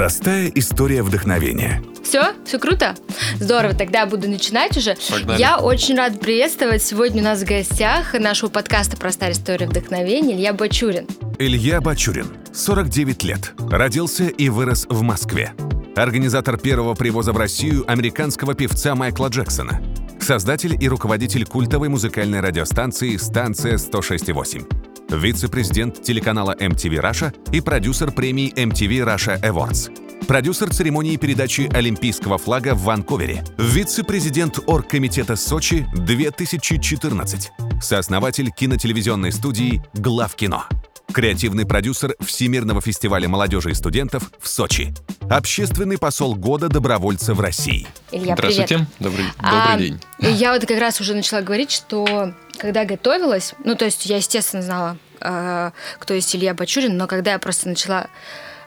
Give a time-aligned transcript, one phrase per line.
[0.00, 1.82] Простая история вдохновения.
[2.02, 2.32] Все?
[2.46, 2.94] Все круто?
[3.38, 4.96] Здорово, тогда буду начинать уже.
[5.10, 5.38] Погнали.
[5.38, 10.54] Я очень рада приветствовать сегодня у нас в гостях нашего подкаста «Простая история вдохновения» Илья
[10.54, 11.06] Бачурин.
[11.38, 15.52] Илья Бачурин, 49 лет, родился и вырос в Москве.
[15.94, 19.82] Организатор первого привоза в Россию американского певца Майкла Джексона.
[20.18, 24.79] Создатель и руководитель культовой музыкальной радиостанции «Станция 106.8».
[25.10, 29.90] Вице-президент телеканала MTV Russia и продюсер премии MTV Russia Awards.
[30.26, 33.42] Продюсер церемонии передачи Олимпийского флага в Ванкувере.
[33.58, 37.50] Вице-президент Оргкомитета Сочи 2014.
[37.82, 40.66] Сооснователь кинотелевизионной студии «Главкино».
[41.12, 44.94] Креативный продюсер Всемирного фестиваля молодежи и студентов в Сочи.
[45.28, 47.88] Общественный посол года добровольца в России.
[48.12, 48.74] Илья, Здравствуйте.
[48.76, 48.88] привет.
[49.00, 50.00] Добрый, А, добрый день.
[50.20, 54.62] Я вот как раз уже начала говорить, что когда готовилась, ну, то есть я, естественно,
[54.62, 58.08] знала, э, кто есть Илья Бачурин, но когда я просто начала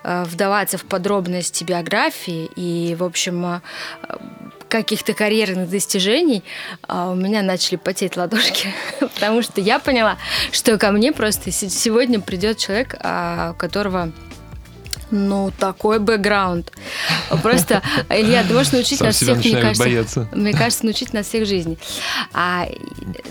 [0.03, 3.59] э, вдаваться в подробности биографии и, в общем, э,
[4.67, 6.43] каких-то карьерных достижений,
[6.89, 10.17] у меня начали потеть ладошки, потому что я поняла,
[10.51, 12.95] что ко мне просто се- сегодня придет человек,
[13.59, 14.11] которого
[15.11, 16.71] ну, такой бэкграунд.
[17.41, 20.29] Просто, Илья, ты можешь научить Сам нас всех, мне кажется, бояться.
[20.33, 21.77] мне кажется, научить нас всех жизни.
[22.33, 22.67] А,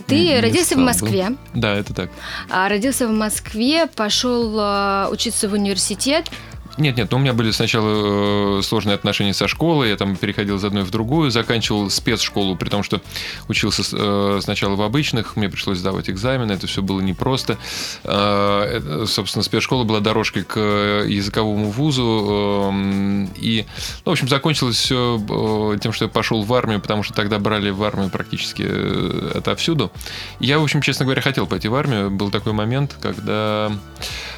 [0.07, 0.85] ты Не родился в стал бы.
[0.85, 2.11] Москве, Да, это так.
[2.51, 6.31] а, родился в Москве, пошел а, учиться в университет.
[6.79, 10.65] Нет, нет, у меня были сначала э, сложные отношения со школой, я там переходил из
[10.65, 13.01] одной в другую, заканчивал спецшколу, при том, что
[13.49, 17.59] учился э, сначала в обычных, мне пришлось сдавать экзамены, это все было непросто.
[18.05, 23.67] Э, собственно, спецшкола была дорожкой к э, языковому вузу, эм, и,
[24.05, 27.71] ну, в общем, закончилось все тем, что я пошел в армию, потому что тогда брали
[27.71, 29.93] в армию практически э, отовсюду.
[30.41, 32.11] Я, в общем, честно говоря, хотел пойти в армию.
[32.11, 33.73] Был такой момент, когда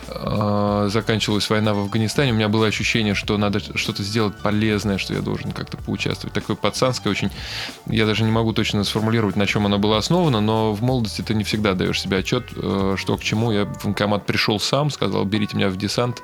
[0.08, 5.14] э, заканчивалась война в Афганистане, у меня было ощущение, что надо что-то сделать полезное, что
[5.14, 6.34] я должен как-то поучаствовать.
[6.34, 7.30] Такое пацанское очень.
[7.86, 11.34] Я даже не могу точно сформулировать, на чем оно было основано, но в молодости ты
[11.34, 13.52] не всегда даешь себе отчет, э, что к чему.
[13.52, 16.22] Я в военкомат пришел сам, сказал, берите меня в десант.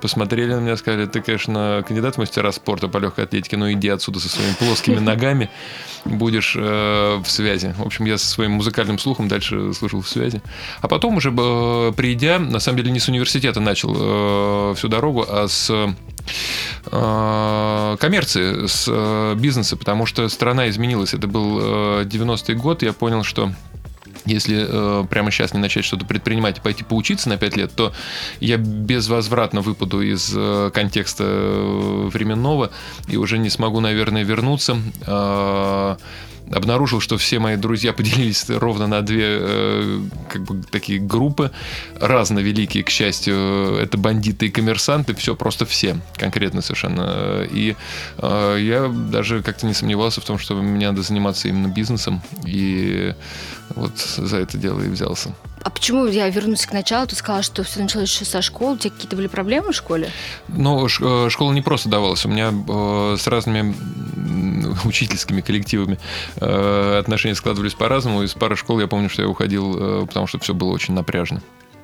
[0.00, 3.88] Посмотрели на меня, сказали, ты, конечно, кандидат в мастера спорта по легкой атлетике, но иди
[3.88, 5.50] отсюда со своими плоскими ногами,
[6.04, 7.74] будешь э, в связи.
[7.78, 10.42] В общем, я со своим музыкальным слухом дальше служил в связи.
[10.80, 15.24] А потом уже э, придя, на самом деле не с университета начал э, всю дорогу,
[15.28, 15.94] а с
[16.90, 21.14] э, коммерции, с э, бизнеса, потому что страна изменилась.
[21.14, 23.52] Это был э, 90-й год, я понял, что
[24.24, 27.92] если э, прямо сейчас не начать что-то предпринимать и пойти поучиться на 5 лет, то
[28.40, 32.70] я безвозвратно выпаду из э, контекста э, временного
[33.08, 34.76] и уже не смогу, наверное, вернуться.
[35.06, 35.96] Э,
[36.52, 41.50] обнаружил, что все мои друзья поделились ровно на две э, как бы такие группы,
[42.00, 47.46] разно великие, к счастью, это бандиты и коммерсанты, все просто все, конкретно совершенно.
[47.50, 47.76] И
[48.18, 53.14] э, я даже как-то не сомневался в том, что мне надо заниматься именно бизнесом, и
[53.74, 55.32] вот за это дело и взялся.
[55.64, 57.06] А почему я вернусь к началу?
[57.06, 58.74] Ты сказала, что все началось еще со школы.
[58.74, 60.10] У тебя какие-то были проблемы в школе?
[60.48, 62.24] Но ш- э, школа не просто давалась.
[62.26, 63.72] У меня э, с разными
[64.84, 65.98] учительскими коллективами
[66.36, 68.22] э, отношения складывались по-разному.
[68.24, 71.40] Из пары школ я помню, что я уходил, э, потому что все было очень напряжно.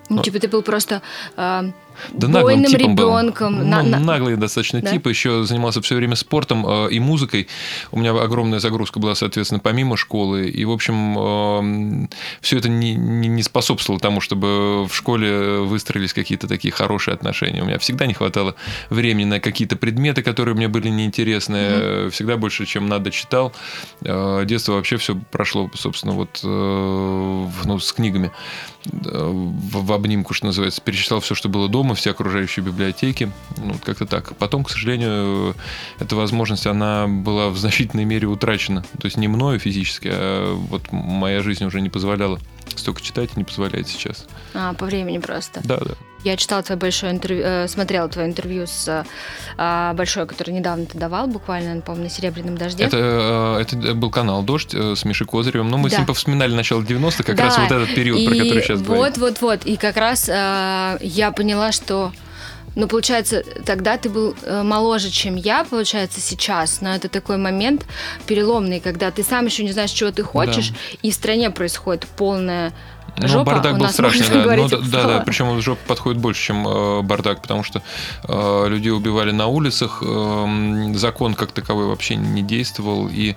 [0.08, 1.02] Ну, Ну, типа ты был просто
[1.36, 1.70] э,
[2.12, 3.08] Да наглым бойным типом был.
[3.18, 3.58] ребенком.
[3.58, 4.90] Ну, На- на- Наглый достаточно Да?
[4.90, 5.06] тип.
[5.06, 7.48] Еще занимался все время спортом э, и музыкой.
[7.92, 10.48] У меня огромная загрузка была, соответственно, помимо школы.
[10.48, 12.08] И, в общем,
[12.40, 17.62] все это не, не- не способствовало тому, чтобы в школе выстроились какие-то такие хорошие отношения.
[17.62, 18.54] У меня всегда не хватало
[18.90, 21.56] времени на какие-то предметы, которые мне были неинтересны.
[21.58, 23.52] Э, Всегда больше, чем надо, читал.
[24.02, 28.30] Э, Детство вообще все прошло, собственно, вот э, ну, с книгами
[28.86, 30.80] э, в, в обнимку, что называется.
[30.80, 33.30] Перечитал все, что было дома, все окружающие библиотеки.
[33.56, 34.36] Ну, вот как-то так.
[34.36, 35.54] Потом, к сожалению,
[35.98, 38.82] эта возможность, она была в значительной мере утрачена.
[38.82, 42.40] То есть не мною физически, а вот моя жизнь уже не позволяла
[42.76, 44.26] столько читать, не позволяет сейчас.
[44.54, 45.60] А, по времени просто.
[45.64, 45.94] Да, да.
[46.24, 49.04] Я читала твое большое интервью, э, смотрела твое интервью с
[49.56, 52.84] э, большое, которое недавно ты давал, буквально, по-моему, на Серебряном дожде.
[52.84, 52.96] Это,
[53.58, 55.68] э, это был канал «Дождь» э, с Мишей Козыревым.
[55.70, 55.98] Но мы с Да.
[55.98, 59.04] ним повспоминали начало 90-х, как Да, раз вот этот период, про и который сейчас говорим.
[59.04, 59.64] Вот, вот, вот.
[59.64, 62.12] И как раз э, я поняла, что
[62.78, 66.80] ну, получается, тогда ты был э, моложе, чем я, получается, сейчас.
[66.80, 67.84] Но это такой момент
[68.28, 70.72] переломный, когда ты сам еще не знаешь, чего ты хочешь,
[71.02, 72.72] и в стране происходит полная
[73.20, 74.42] Ну, жопа бардак у был нас, страшный, да.
[74.42, 75.20] говорить, Ну, да, да, да.
[75.20, 77.82] Причем жопа подходит больше, чем э, бардак, потому что
[78.24, 83.34] э, людей убивали на улицах, э, закон как таковой вообще не действовал, и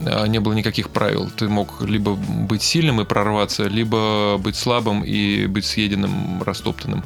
[0.00, 1.30] э, не было никаких правил.
[1.36, 7.04] Ты мог либо быть сильным и прорваться, либо быть слабым и быть съеденным, растоптанным.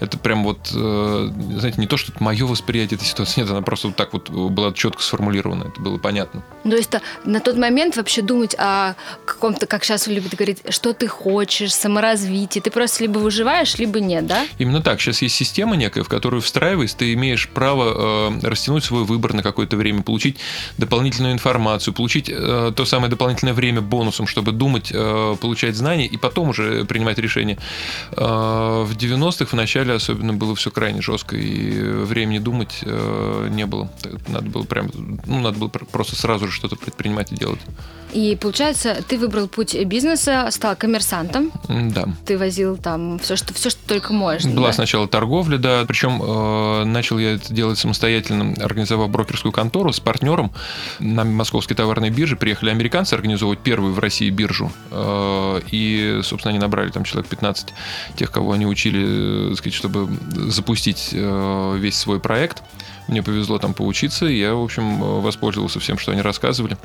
[0.00, 3.62] Это прям вот, э, знаете, не то, что это мое восприятие этой ситуации, нет, она
[3.62, 6.42] просто вот так вот была четко сформулирована, это было понятно.
[6.62, 8.94] То есть а, на тот момент вообще думать о
[9.24, 12.60] каком-то, как сейчас любят говорить, что ты хочешь, саморазвитии.
[12.60, 14.46] Ты просто либо выживаешь, либо нет, да?
[14.58, 15.00] Именно так.
[15.00, 19.42] Сейчас есть система некая, в которую встраиваясь, ты имеешь право э, растянуть свой выбор на
[19.42, 20.36] какое-то время, получить
[20.78, 26.16] дополнительную информацию, получить э, то самое дополнительное время бонусом, чтобы думать, э, получать знания и
[26.16, 27.58] потом уже принимать решения.
[28.12, 33.66] Э, в 90-х в начале особенно было все крайне жестко, и времени думать э, не
[33.66, 33.90] было.
[34.28, 34.90] Надо было прям,
[35.26, 37.60] ну, надо было пр- просто сразу же что-то предпринимать и делать.
[38.12, 42.08] И получается, ты выбрал путь бизнеса, стал коммерсантом, Да.
[42.26, 44.52] ты возил там все, что, все, что только можно.
[44.52, 44.72] Была да?
[44.72, 45.84] сначала торговля, да.
[45.86, 50.52] Причем э, начал я это делать самостоятельно, организовав брокерскую контору с партнером
[50.98, 52.36] на московской товарной бирже.
[52.36, 54.72] Приехали американцы организовывать первую в России биржу.
[54.90, 57.68] Э, и, собственно, они набрали там человек 15
[58.16, 60.08] тех, кого они учили, э, так сказать, чтобы
[60.50, 62.62] запустить э, весь свой проект.
[63.08, 66.76] Мне повезло там поучиться, и я, в общем, э, воспользовался всем, что они рассказывали.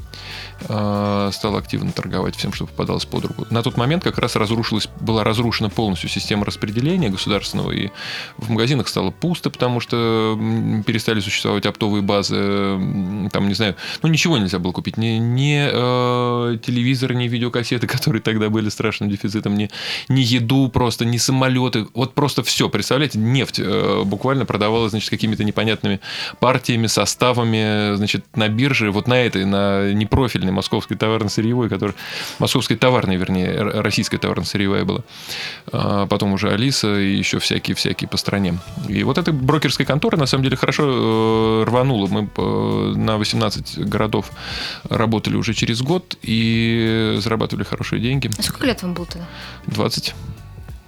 [0.68, 3.48] Э, Стал активно торговать всем, что попадалось под руку.
[3.50, 7.90] На тот момент как раз разрушилась, была разрушена полностью система распределения государственного, и
[8.38, 10.38] в магазинах стало пусто, потому что
[10.86, 12.36] перестали существовать оптовые базы,
[13.32, 18.22] там, не знаю, ну, ничего нельзя было купить, ни, ни э, телевизор, ни видеокассеты, которые
[18.22, 19.70] тогда были страшным дефицитом, ни,
[20.10, 25.44] ни еду просто, ни самолеты, вот просто все, представляете, нефть э, буквально продавалась, значит, какими-то
[25.44, 26.00] непонятными
[26.40, 31.96] партиями, составами, значит, на бирже, вот на этой, на непрофильной московской товарно-сырьевой, которая,
[32.40, 35.02] московской товарной, вернее, российская товарно-сырьевая была.
[35.72, 38.58] А Потом уже Алиса и еще всякие-всякие по стране.
[38.88, 42.08] И вот эта брокерская контора, на самом деле, хорошо э, рванула.
[42.08, 44.32] Мы э, на 18 городов
[44.90, 48.30] работали уже через год и зарабатывали хорошие деньги.
[48.38, 49.28] А Сколько лет вам было тогда?
[49.68, 50.16] 20.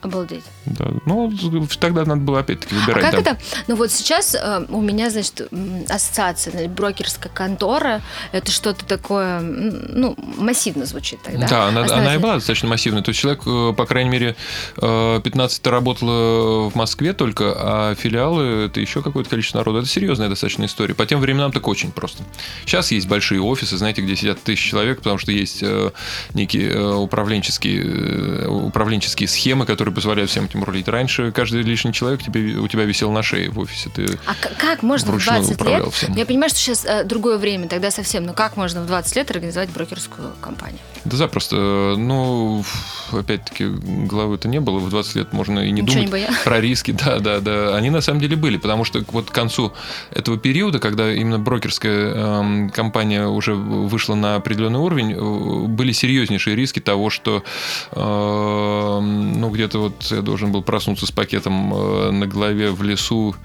[0.01, 0.43] Обалдеть.
[0.65, 0.87] Да.
[1.05, 1.33] Ну,
[1.79, 3.03] тогда надо было опять-таки А выбирать.
[3.03, 3.31] как да.
[3.31, 3.37] это?
[3.67, 5.47] Ну вот сейчас э, у меня, значит,
[5.89, 8.01] ассоциация, значит, брокерская контора,
[8.31, 11.47] это что-то такое, ну, массивно звучит тогда.
[11.47, 13.01] Да, она, она и была достаточно массивной.
[13.01, 14.35] То есть человек, э, по крайней мере,
[14.77, 19.79] э, 15 работало в Москве только, а филиалы это еще какое-то количество народу.
[19.79, 20.93] Это серьезная достаточно история.
[20.93, 22.23] По тем временам так очень просто.
[22.65, 25.91] Сейчас есть большие офисы, знаете, где сидят тысячи человек, потому что есть э,
[26.33, 30.87] некие э, управленческие, э, управленческие схемы, которые позволяют всем этим рулить.
[30.87, 33.89] Раньше каждый лишний человек тебе, у тебя висел на шее в офисе.
[33.93, 35.93] Ты А как можно в Вручную 20 управлял лет?
[35.93, 36.13] всем.
[36.15, 39.31] Я понимаю, что сейчас э, другое время, тогда совсем, но как можно в 20 лет
[39.31, 40.79] организовать брокерскую компанию?
[41.05, 41.95] Да запросто.
[41.97, 42.63] Ну,
[43.11, 44.79] опять-таки, головы-то не было.
[44.79, 46.43] В 20 лет можно и не Ничего не думать боялась?
[46.43, 46.91] про риски.
[46.91, 47.75] Да, да, да.
[47.75, 49.71] Они на самом деле были, потому что вот к концу
[50.11, 56.55] этого периода, когда именно брокерская эм, компания уже вышла на определенный уровень, э, были серьезнейшие
[56.55, 57.43] риски того, что
[57.91, 63.35] эм, ну, где-то вот я должен был проснуться с пакетом э, на голове в лесу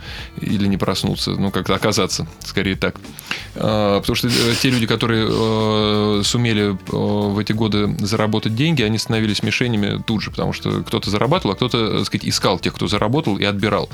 [0.40, 2.96] или не проснуться, ну, как-то оказаться, скорее так.
[3.55, 8.99] Э, Потому что э, те люди, которые э, сумели в эти годы заработать деньги, они
[8.99, 12.87] становились мишенями тут же, потому что кто-то зарабатывал, а кто-то, так сказать, искал тех, кто
[12.87, 13.88] заработал, и отбирал.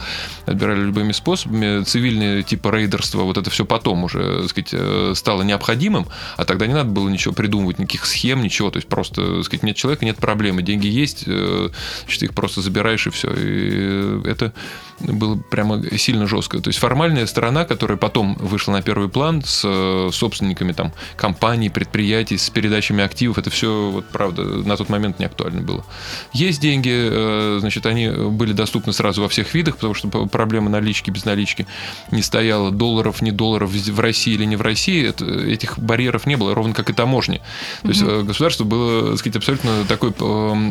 [0.47, 1.83] Отбирали любыми способами.
[1.85, 6.07] Цивильные типа рейдерства, вот это все потом уже, так сказать, стало необходимым,
[6.37, 8.71] а тогда не надо было ничего придумывать, никаких схем, ничего.
[8.71, 10.63] То есть просто, так сказать, нет человека, нет проблемы.
[10.63, 13.29] Деньги есть, значит, их просто забираешь и все.
[13.37, 14.53] И это
[15.01, 16.61] было прямо сильно жестко.
[16.61, 21.71] То есть формальная сторона, которая потом вышла на первый план с э, собственниками там компаний,
[21.71, 25.85] предприятий, с передачами активов, это все, вот правда, на тот момент не актуально было.
[26.33, 31.11] Есть деньги, э, значит, они были доступны сразу во всех видах, потому что проблема налички,
[31.11, 31.67] без налички
[32.11, 32.71] не стояла.
[32.71, 36.75] Долларов, не долларов в России или не в России, это- этих барьеров не было, ровно
[36.75, 37.41] как и таможни.
[37.83, 40.13] То есть э, государство было, так сказать, абсолютно такой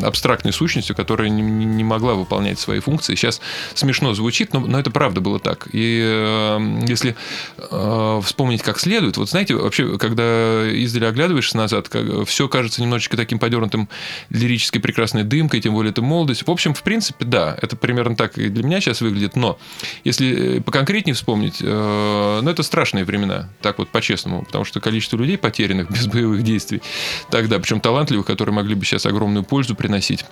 [0.02, 3.14] абстрактной сущностью, которая не, не- могла выполнять свои функции.
[3.14, 3.40] Сейчас
[3.74, 5.68] смешно звучит, но, но это правда было так.
[5.72, 7.16] И э, если
[7.58, 11.88] э, вспомнить как следует, вот знаете, вообще, когда издали оглядываешься назад,
[12.26, 13.88] все кажется немножечко таким подернутым
[14.30, 16.46] лирической прекрасной дымкой, тем более это молодость.
[16.46, 19.58] В общем, в принципе, да, это примерно так и для меня сейчас выглядит, но
[20.04, 25.16] если э, поконкретнее вспомнить, э, ну, это страшные времена, так вот по-честному, потому что количество
[25.16, 26.82] людей потерянных без боевых действий
[27.30, 30.24] тогда, причем талантливых, которые могли бы сейчас огромную пользу приносить,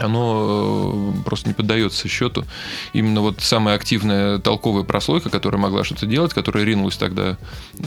[0.00, 2.44] оно э, просто не поддается счету.
[2.92, 7.36] Именно вот самая активная толковая прослойка, которая могла что-то делать, которая ринулась тогда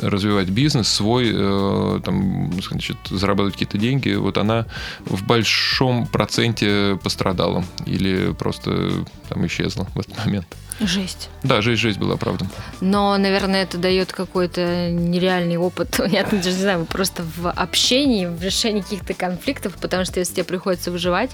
[0.02, 4.66] развивать бизнес свой, э, там, значит, зарабатывать какие-то деньги, вот она
[5.06, 10.48] в большом проценте пострадала или просто там исчезла в этот момент.
[10.80, 11.30] Жесть.
[11.44, 12.48] Да, жесть, жесть была, правда.
[12.82, 16.00] Но, наверное, это дает какой-то нереальный опыт.
[16.08, 20.46] Я даже не знаю, просто в общении, в решении каких-то конфликтов, потому что если тебе
[20.46, 21.32] приходится выживать,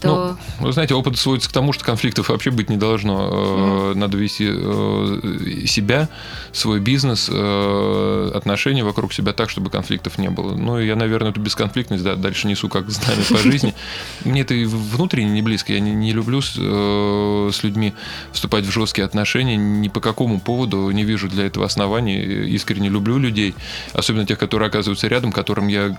[0.00, 0.36] то...
[0.60, 3.18] Ну, вы знаете, опыт сводится к тому, что конфликтов вообще быть не должно.
[3.18, 3.94] Mm-hmm.
[3.94, 6.08] Надо вести э, себя,
[6.52, 10.54] свой бизнес, э, отношения вокруг себя так, чтобы конфликтов не было.
[10.54, 13.74] Ну, я, наверное, эту бесконфликтность да, дальше несу как знамя по жизни.
[14.24, 15.72] Мне это и внутренне не близко.
[15.72, 17.94] Я не, не люблю с, с людьми
[18.32, 19.56] вступать в жесткие отношения.
[19.56, 22.18] Ни по какому поводу не вижу для этого оснований.
[22.48, 23.54] Искренне люблю людей,
[23.92, 25.96] особенно тех, которые оказываются рядом, которым я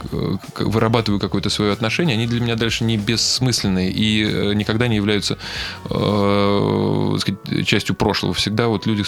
[0.58, 2.15] вырабатываю какое-то свое отношение.
[2.15, 5.38] Они для меня дальше не бессмысленные и э, никогда не являются
[5.86, 8.34] э, сказать, частью прошлого.
[8.34, 9.03] Всегда вот люди,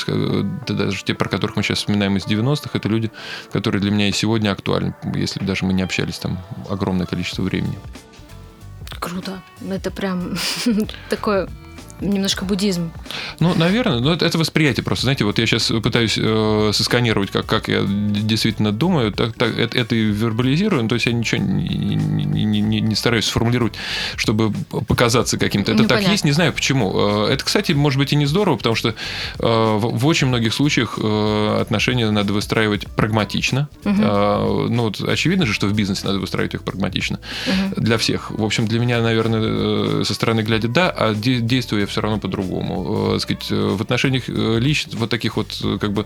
[0.67, 3.11] даже те, про которых мы сейчас вспоминаем из 90-х, это люди,
[3.51, 7.77] которые для меня и сегодня актуальны, если даже мы не общались там огромное количество времени.
[8.99, 9.41] Круто.
[9.69, 10.35] Это прям
[11.09, 11.49] такое
[12.01, 12.91] немножко буддизм.
[13.39, 15.03] Ну, наверное, но это, это восприятие просто.
[15.03, 19.77] Знаете, вот я сейчас пытаюсь э, сосканировать, как, как я действительно думаю, так, так, это,
[19.77, 23.73] это и вербализирую, то есть я ничего не, не, не, не стараюсь сформулировать,
[24.15, 24.51] чтобы
[24.87, 25.71] показаться каким-то.
[25.71, 26.05] Это Непонятно.
[26.05, 27.27] так есть, не знаю почему.
[27.27, 28.93] Э, это, кстати, может быть и не здорово, потому что э,
[29.39, 33.69] в, в очень многих случаях э, отношения надо выстраивать прагматично.
[33.85, 33.95] Угу.
[33.99, 37.19] Э, ну, вот очевидно же, что в бизнесе надо выстраивать их прагматично.
[37.47, 37.81] Угу.
[37.81, 38.31] Для всех.
[38.31, 42.19] В общем, для меня, наверное, э, со стороны глядя, да, а де- действуя все равно
[42.19, 43.15] по-другому.
[43.15, 45.47] Э, сказать, э, в отношениях э, личных, вот таких вот
[45.79, 46.05] как бы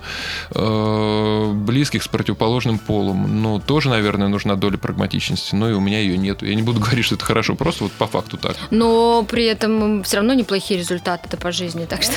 [1.65, 6.18] близких с противоположным полом, ну, тоже, наверное, нужна доля прагматичности, но и у меня ее
[6.18, 6.42] нет.
[6.42, 8.56] Я не буду говорить, что это хорошо, просто вот по факту так.
[8.72, 12.13] Но при этом все равно неплохие результаты это по жизни, так что...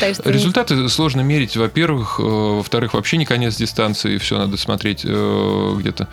[0.24, 2.18] Результаты сложно мерить, во-первых.
[2.18, 6.08] Во-вторых, вообще не конец дистанции, все надо смотреть где-то,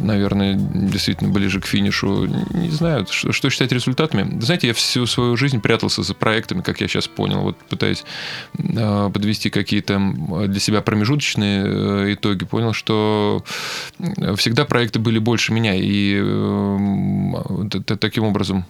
[0.00, 2.26] наверное, действительно ближе к финишу.
[2.26, 4.40] Не знаю, что считать результатами.
[4.40, 8.04] Знаете, я всю свою жизнь прятался за проектами, как я сейчас понял, вот пытаясь
[8.58, 10.00] э, подвести какие-то
[10.46, 13.44] для себя промежуточные э, итоги, понял, что
[14.36, 18.64] всегда проекты были больше меня, и э, таким образом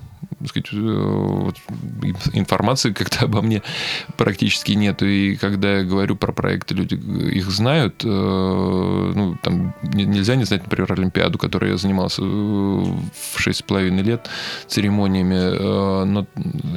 [0.47, 1.57] сказать, вот,
[2.33, 3.63] информации как-то обо мне
[4.17, 5.07] практически нету.
[5.07, 8.03] И когда я говорю про проекты, люди их знают.
[8.05, 14.29] Ну, там нельзя не знать, например, Олимпиаду, которой я занимался в 6,5 лет
[14.67, 16.05] церемониями.
[16.05, 16.27] Но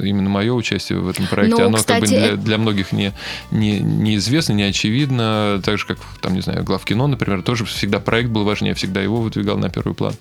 [0.02, 3.12] именно мое участие в этом проекте, ну, оно кстати, как бы для, для многих не,
[3.50, 5.60] не, неизвестно, не очевидно.
[5.64, 9.00] Так же, как, там, не знаю, глав кино, например, тоже всегда проект был важнее, всегда
[9.02, 10.14] его выдвигал на первый план.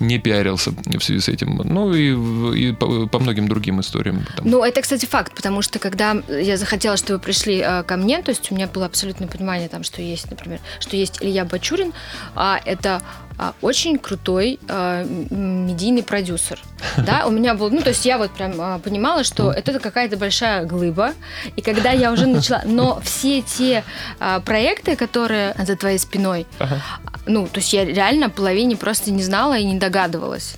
[0.00, 1.60] Не пиарился в связи с этим.
[1.64, 4.24] Ну и, и по, по многим другим историям.
[4.36, 4.48] Там.
[4.48, 8.22] Ну, это, кстати, факт, потому что когда я захотела, чтобы вы пришли э, ко мне,
[8.22, 11.92] то есть у меня было абсолютное понимание, там, что есть, например, что есть Илья Бачурин,
[12.34, 13.02] а это
[13.36, 16.60] а, очень крутой а, медийный продюсер.
[16.96, 20.16] Да, у меня был, ну, то есть я вот прям а, понимала, что это какая-то
[20.16, 21.12] большая глыба,
[21.56, 23.84] и когда я уже начала, но все те
[24.20, 26.80] а, проекты, которые за твоей спиной, ага.
[27.26, 30.56] ну, то есть я реально половине просто не знала и не догадывалась.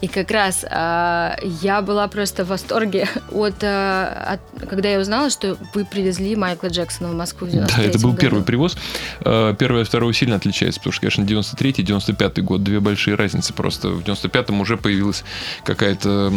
[0.00, 5.30] И как раз э, я была просто в восторге от, э, от, когда я узнала,
[5.30, 8.20] что вы привезли Майкла Джексона в Москву в Да, это был году.
[8.20, 8.76] первый привоз.
[9.22, 13.88] Первый от второго сильно отличается, потому что, конечно, 93-й, 95-й год, две большие разницы просто.
[13.88, 15.24] В 95-м уже появилась
[15.64, 16.32] какая-то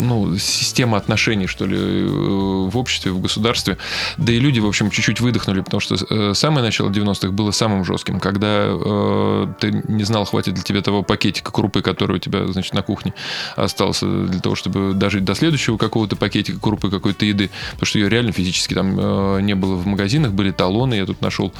[0.00, 3.78] ну, система отношений, что ли, э, в обществе, в государстве.
[4.16, 7.84] Да и люди, в общем, чуть-чуть выдохнули, потому что э, самое начало 90-х было самым
[7.84, 12.18] жестким, когда э, ты не знал, хватит для тебя того пакетика крупы, который который у
[12.20, 13.12] тебя, значит, на кухне
[13.56, 18.08] остался для того, чтобы дожить до следующего какого-то пакетика крупы, какой-то еды, потому что ее
[18.08, 21.52] реально физически там э, не было в магазинах, были талоны, я тут нашел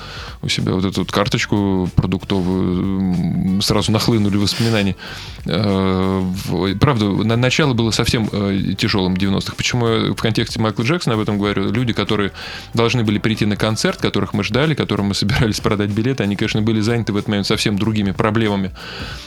[0.42, 4.94] у себя вот эту вот карточку продуктовую, сразу нахлынули воспоминания.
[5.46, 6.22] Э,
[6.80, 9.54] правда, на начало было совсем э, тяжелым 90-х.
[9.56, 11.72] Почему я в контексте Майкла Джексона об этом говорю?
[11.72, 12.30] Люди, которые
[12.72, 16.62] должны были прийти на концерт, которых мы ждали, которым мы собирались продать билеты, они, конечно,
[16.62, 18.70] были заняты в этот момент совсем другими проблемами.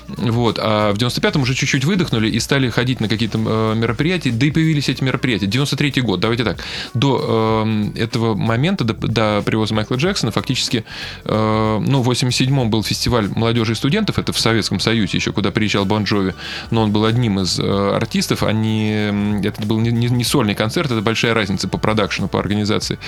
[0.07, 0.59] Вот.
[0.61, 4.51] А в 95-м уже чуть-чуть выдохнули и стали ходить на какие-то э, мероприятия, да и
[4.51, 5.47] появились эти мероприятия.
[5.47, 6.57] 93-й год, давайте так.
[6.93, 10.85] До э, этого момента, до, до привоза Майкла Джексона, фактически,
[11.25, 15.51] э, ну, в 87-м был фестиваль молодежи и студентов, это в Советском Союзе еще, куда
[15.51, 16.35] приезжал Бон Джови,
[16.71, 20.55] но он был одним из э, артистов, они не, это был не, не, не сольный
[20.55, 22.99] концерт, это большая разница по продакшену, по организации.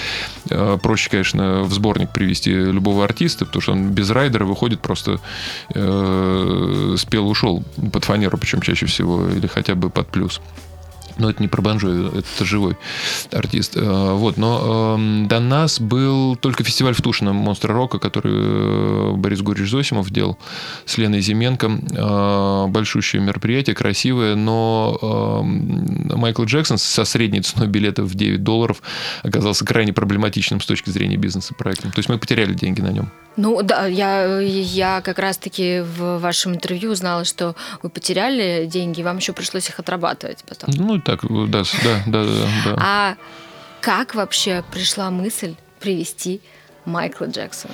[0.50, 5.20] Э, проще, конечно, в сборник привести любого артиста, потому что он без райдера выходит просто
[5.74, 10.42] э, спел, ушел под фанеру, причем чаще всего, или хотя бы под плюс.
[11.18, 12.78] Но это не про банджо, это живой
[13.32, 13.74] артист.
[13.76, 19.14] Э, вот, но э, до нас был только фестиваль в Тушино Монстр Рока, который э,
[19.16, 20.38] Борис Гурич Зосимов делал
[20.86, 21.80] с Леной Зименко.
[21.92, 28.82] Э, большущее мероприятие, красивое, но э, Майкл Джексон со средней ценой билета в 9 долларов
[29.24, 31.90] оказался крайне проблематичным с точки зрения бизнеса проекта.
[31.90, 33.12] То есть мы потеряли деньги на нем.
[33.38, 39.18] Ну да, я, я как раз-таки в вашем интервью узнала, что вы потеряли деньги, вам
[39.18, 40.70] еще пришлось их отрабатывать потом.
[40.76, 41.64] Ну так, да,
[42.08, 42.76] да, да, да.
[42.78, 43.16] А
[43.80, 46.42] как вообще пришла мысль привести
[46.86, 47.74] Майкла Джексона?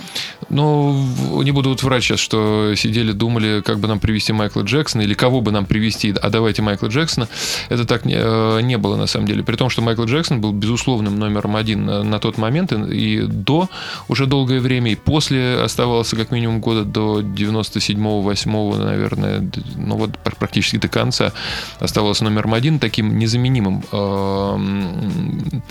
[0.49, 5.01] Ну, не буду вот врать сейчас, что сидели, думали, как бы нам привести Майкла Джексона
[5.01, 7.27] или кого бы нам привести, а давайте Майкла Джексона.
[7.69, 9.43] Это так не, э, не было на самом деле.
[9.43, 13.69] При том, что Майкл Джексон был безусловным номером один на, на тот момент и до
[14.07, 20.17] уже долгое время, и после оставался как минимум года до 97-го, 8 наверное, ну вот
[20.17, 21.33] практически до конца
[21.79, 25.63] оставался номером один таким незаменимым эм,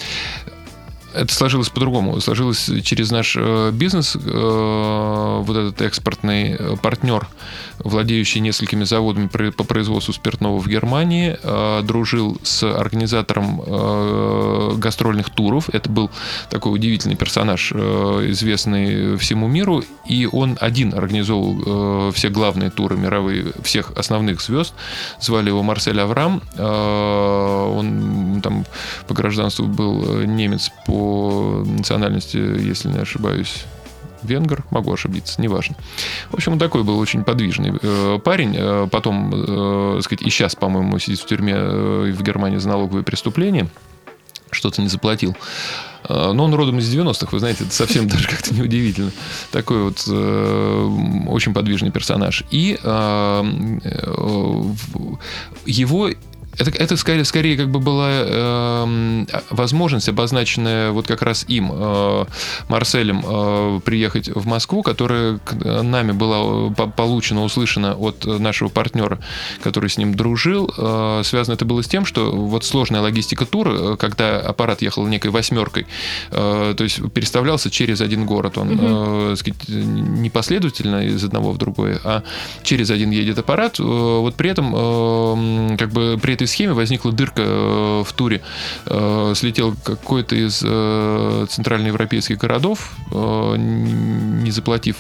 [1.17, 2.21] это сложилось по-другому.
[2.21, 7.29] Сложилось через наш э, бизнес, э, вот этот экспортный э, партнер,
[7.79, 11.37] владеющий несколькими заводами по производству спиртного в Германии,
[11.83, 15.69] дружил с организатором гастрольных туров.
[15.73, 16.11] Это был
[16.49, 23.93] такой удивительный персонаж, известный всему миру, и он один организовал все главные туры мировые всех
[23.95, 24.73] основных звезд.
[25.21, 26.43] Звали его Марсель Аврам.
[26.59, 28.65] Он там
[29.07, 31.06] по гражданству был немец по
[31.65, 33.65] национальности, если не ошибаюсь,
[34.23, 35.77] венгер, могу ошибиться, неважно.
[36.31, 38.55] В общем, он такой был очень подвижный э, парень.
[38.57, 43.05] Э, потом, э, сказать, и сейчас, по-моему, сидит в тюрьме э, в Германии за налоговые
[43.05, 43.69] преступления.
[44.51, 45.37] Что-то не заплатил.
[46.09, 49.13] Э, но он родом из 90-х, вы знаете, это совсем даже как-то неудивительно.
[49.53, 52.45] Такой вот э, очень подвижный персонаж.
[52.51, 54.63] И э, э,
[55.67, 56.11] его
[56.59, 62.25] это, это скорее, скорее как бы была э, возможность, обозначенная вот как раз им, э,
[62.69, 69.19] Марселем, э, приехать в Москву, которая к нами была э, получена, услышана от нашего партнера,
[69.63, 70.73] который с ним дружил.
[70.77, 75.07] Э, связано это было с тем, что вот сложная логистика тура, э, когда аппарат ехал
[75.07, 75.87] некой восьмеркой,
[76.31, 79.33] э, то есть переставлялся через один город, он угу.
[79.33, 82.23] э, сказать, не последовательно из одного в другой, а
[82.63, 83.79] через один едет аппарат.
[83.79, 88.13] Э, вот при этом, э, как бы при этой этой схеме возникла дырка э, в
[88.13, 88.43] туре.
[88.87, 94.97] Э, слетел какой-то из э, центральноевропейских городов, не заплатив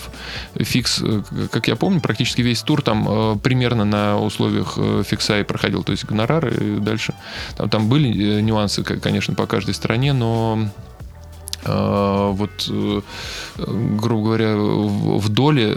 [0.55, 1.03] фикс,
[1.51, 6.05] как я помню, практически весь тур там примерно на условиях фикса и проходил, то есть
[6.05, 7.15] гонорары и дальше.
[7.57, 10.69] Там, там были нюансы, конечно, по каждой стране, но
[11.65, 12.71] вот,
[13.57, 15.73] грубо говоря, в доле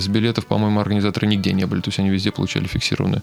[0.00, 1.80] с билетов, по-моему, организаторы нигде не были.
[1.80, 3.22] То есть они везде получали фиксированную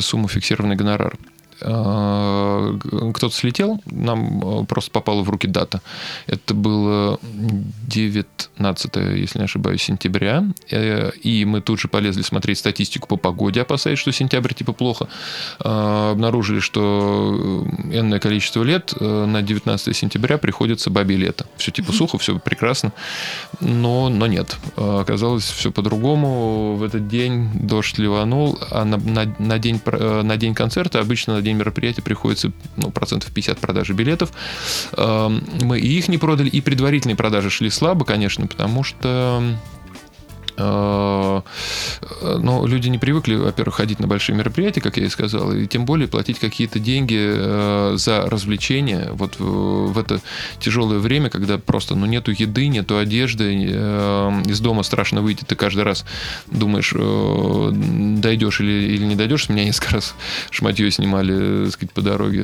[0.00, 1.16] сумму, фиксированный гонорар.
[1.60, 2.78] Э,
[3.14, 5.80] кто-то слетел, нам э, просто попала в руки дата.
[6.26, 10.44] Это было 19, если не ошибаюсь, сентября.
[10.70, 15.08] Э, и мы тут же полезли смотреть статистику по погоде, опасаясь, что сентябрь типа плохо.
[15.58, 21.46] Обнаружили, что энное количество лет на 19 сентября приходится бабе лето.
[21.56, 22.92] Все типа сухо, все прекрасно.
[23.60, 24.56] Но, но нет.
[24.76, 26.76] Оказалось все по-другому.
[26.76, 31.42] В этот день дождь ливанул, а на, на, на, день, на день концерта обычно на
[31.48, 34.32] день мероприятия приходится ну, процентов 50 продажи билетов.
[34.96, 39.42] Эм, мы и их не продали, и предварительные продажи шли слабо, конечно, потому что
[40.58, 41.44] но
[42.66, 46.08] люди не привыкли, во-первых, ходить на большие мероприятия, как я и сказал, и тем более
[46.08, 50.20] платить какие-то деньги э, за развлечения вот в это
[50.60, 55.54] тяжелое время, когда просто ну, нету еды, нету одежды, э, из дома страшно выйти, ты
[55.54, 56.04] каждый раз
[56.46, 56.92] думаешь,
[58.20, 59.46] дойдешь или, или не дойдешь.
[59.46, 60.14] С меня несколько раз
[60.50, 62.42] шматье снимали, так сказать, по дороге,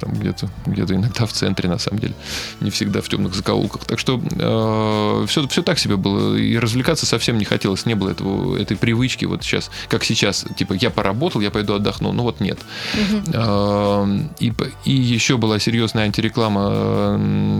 [0.00, 2.14] там где-то, где-то иногда в центре, на самом деле,
[2.60, 3.84] не всегда в темных закоулках.
[3.84, 7.94] Так что э, все, все так себе было, и развлекаться совсем совсем не хотелось, не
[7.94, 12.22] было этого, этой привычки, вот сейчас, как сейчас, типа, я поработал, я пойду отдохну, ну
[12.22, 12.58] вот нет.
[12.94, 14.30] Угу.
[14.40, 14.52] И,
[14.84, 17.18] и еще была серьезная антиреклама,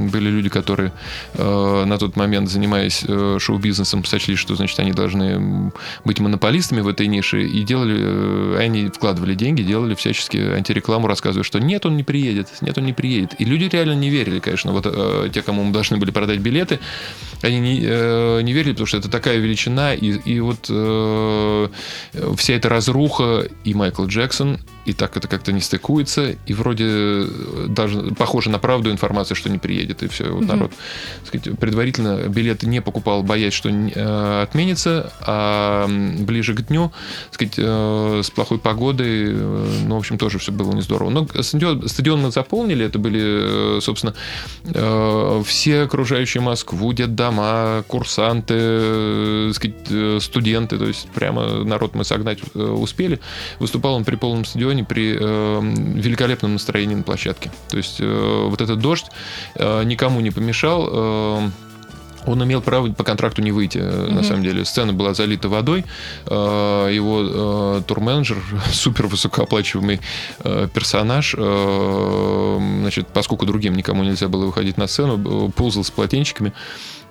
[0.09, 0.93] были люди, которые
[1.35, 5.73] э, на тот момент, занимаясь э, шоу-бизнесом, сочли, что, значит, они должны
[6.05, 11.45] быть монополистами в этой нише, и делали, э, они вкладывали деньги, делали всячески антирекламу, рассказывая,
[11.45, 13.35] что нет, он не приедет, нет, он не приедет.
[13.41, 14.87] И люди реально не верили, конечно, вот
[15.33, 16.79] те, кому мы должны были продать билеты,
[17.43, 17.79] они не,
[18.43, 21.69] не верили, потому что это такая величина запрещена, и, и вот э,
[22.37, 27.27] вся эта разруха, и Майкл Джексон, и так это как-то не стыкуется, и вроде
[27.69, 30.47] даже похоже на правду информация, что не приедет, и все, вот mm-hmm.
[30.47, 30.73] народ
[31.25, 35.89] сказать, предварительно билеты не покупал, боясь, что э, отменится, а
[36.21, 36.93] ближе к дню,
[37.31, 41.11] сказать, э, с плохой погодой, э, ну, в общем, тоже все было не здорово.
[41.11, 44.15] Но стадион, стадион мы заполнили, это были, э, собственно,
[44.65, 52.39] э, все окружающие Москву, детдома, курсанты, э, сказать, студенты, то есть прямо народ мы согнать
[52.55, 53.21] успели.
[53.59, 55.61] Выступал он при полном стадионе, Барселоне при э,
[56.01, 57.51] великолепном настроении на площадке.
[57.69, 59.07] То есть э, вот этот дождь
[59.55, 60.89] э, никому не помешал.
[60.91, 61.51] Э,
[62.27, 64.13] он имел право по контракту не выйти, mm-hmm.
[64.13, 64.65] на самом деле.
[64.65, 65.85] Сцена была залита водой.
[66.27, 70.01] Э, его э, турменеджер, супер высокооплачиваемый
[70.75, 76.53] персонаж, значит, поскольку другим никому нельзя было выходить на сцену, ползал с полотенчиками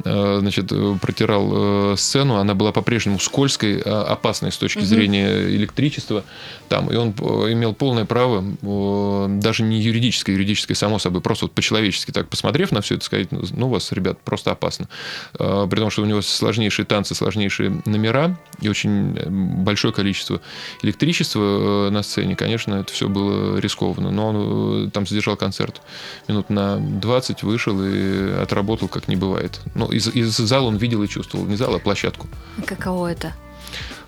[0.03, 6.23] значит, э, протирал э, сцену, она была по-прежнему скользкой, опасной с точки зрения электричества.
[6.67, 8.43] Там, и он имел полное право,
[9.39, 13.29] даже не юридическое, юридическое само собой, просто вот по-человечески так посмотрев на все это, сказать,
[13.31, 14.89] ну, у вас, ребят, просто опасно.
[15.33, 19.13] При том, что у него сложнейшие танцы, сложнейшие номера и очень
[19.63, 20.41] большое количество
[20.81, 24.11] электричества на сцене, конечно, это все было рискованно.
[24.11, 25.81] Но он там задержал концерт
[26.27, 29.59] минут на 20, вышел и отработал, как не бывает.
[29.75, 31.45] Ну, ну, из, из зала он видел и чувствовал.
[31.45, 32.27] Не зал, а площадку.
[32.65, 33.33] Каково это?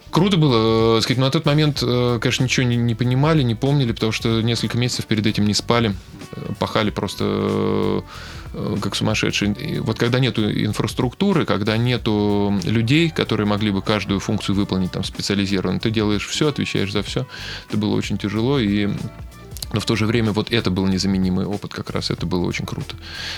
[0.09, 3.55] Круто было, э, сказать, но на тот момент, э, конечно, ничего не, не понимали, не
[3.55, 5.93] помнили, потому что несколько месяцев перед этим не спали,
[6.31, 8.03] э, пахали просто
[8.81, 9.53] как сумасшедшие.
[9.53, 15.03] И вот когда нету инфраструктуры, когда нету людей, которые могли бы каждую функцию выполнить там
[15.03, 17.27] специализированно, ты делаешь все, отвечаешь за все.
[17.67, 18.89] Это было очень тяжело и
[19.73, 22.65] но в то же время вот это был незаменимый опыт, как раз это было очень
[22.65, 22.95] круто.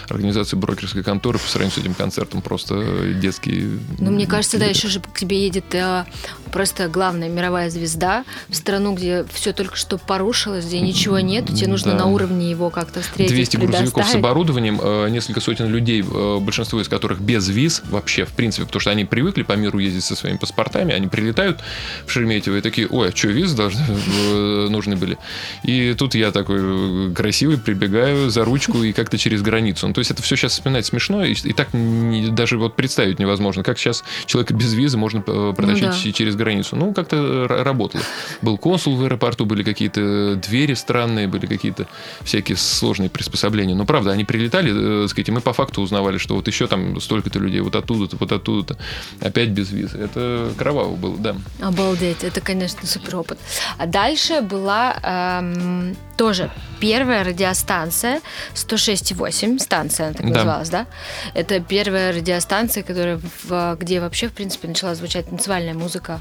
[0.08, 3.80] Организация брокерской конторы по сравнению с этим концертом просто детский.
[3.98, 6.06] Ну, мне кажется, да, еще же к тебе едет э,
[6.50, 11.68] просто главная мировая звезда в страну, где все только что порушилось, где ничего нет, тебе
[11.68, 12.00] нужно да.
[12.00, 13.34] на уровне его как-то встретить.
[13.34, 18.26] 200 грузовиков с оборудованием, э, несколько сотен людей, э, большинство из которых без виз вообще,
[18.26, 21.62] в принципе, потому что они привыкли по миру ездить со своими паспортами, они прилетают
[22.06, 25.18] в Шереметьево и такие, ой, а что, визы должны, э, нужны были?
[25.63, 29.88] И тут я такой красивый прибегаю за ручку и как-то через границу.
[29.88, 33.20] Ну, то есть это все сейчас вспоминать смешно, и, и так не, даже вот представить
[33.20, 36.12] невозможно, как сейчас человека без визы можно протащить ну, да.
[36.12, 36.76] через границу.
[36.76, 38.04] Ну, как-то работало.
[38.42, 41.88] Был консул в аэропорту, были какие-то двери странные, были какие-то
[42.22, 43.76] всякие сложные приспособления.
[43.76, 46.68] Но правда, они прилетали, э, так сказать, и мы по факту узнавали, что вот еще
[46.68, 48.78] там столько-то людей, вот оттуда-то, вот оттуда-то,
[49.22, 49.98] опять без визы.
[49.98, 51.36] Это кроваво было, да.
[51.62, 53.39] Обалдеть, это, конечно, супер опыт.
[53.78, 56.52] А дальше была эм, тоже
[56.82, 58.20] первая радиостанция
[58.54, 60.34] 106,8, станция она так да.
[60.34, 60.86] называлась, да?
[61.34, 66.20] Это первая радиостанция, которая в, где вообще, в принципе, начала звучать танцевальная музыка.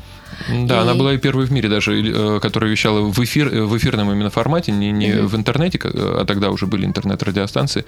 [0.49, 0.79] Да, и...
[0.83, 4.31] она была и первой в мире даже, э, которая вещала в, эфир, в эфирном именно
[4.31, 5.27] формате, не, не mm-hmm.
[5.27, 7.85] в интернете, а тогда уже были интернет-радиостанции.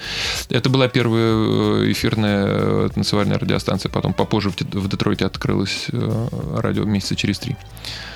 [0.49, 5.87] Это была первая э, эфирная э, танцевальная радиостанция, потом попозже в, в Детройте открылось
[6.57, 7.57] радио месяца через три.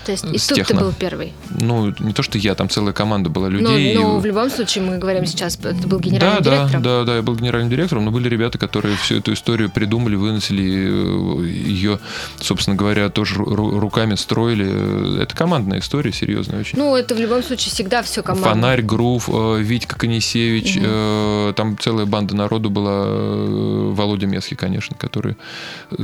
[0.05, 0.79] То есть и тут техно.
[0.79, 1.33] ты был первый?
[1.51, 3.95] Ну, не то, что я, там целая команда была людей.
[3.95, 6.83] Ну, ну в любом случае, мы говорим сейчас, ты был генеральным да, директором?
[6.83, 10.17] Да, да, да, я был генеральным директором, но были ребята, которые всю эту историю придумали,
[10.17, 11.99] выносили ее,
[12.41, 15.23] собственно говоря, тоже руками строили.
[15.23, 16.79] Это командная история, серьезная очень.
[16.79, 18.51] Ну, это в любом случае всегда все командно.
[18.51, 21.55] Фонарь, Грув, э, Витька Конисевич, угу.
[21.55, 25.37] там целая банда народу была, э, Володя Месхи, конечно, который,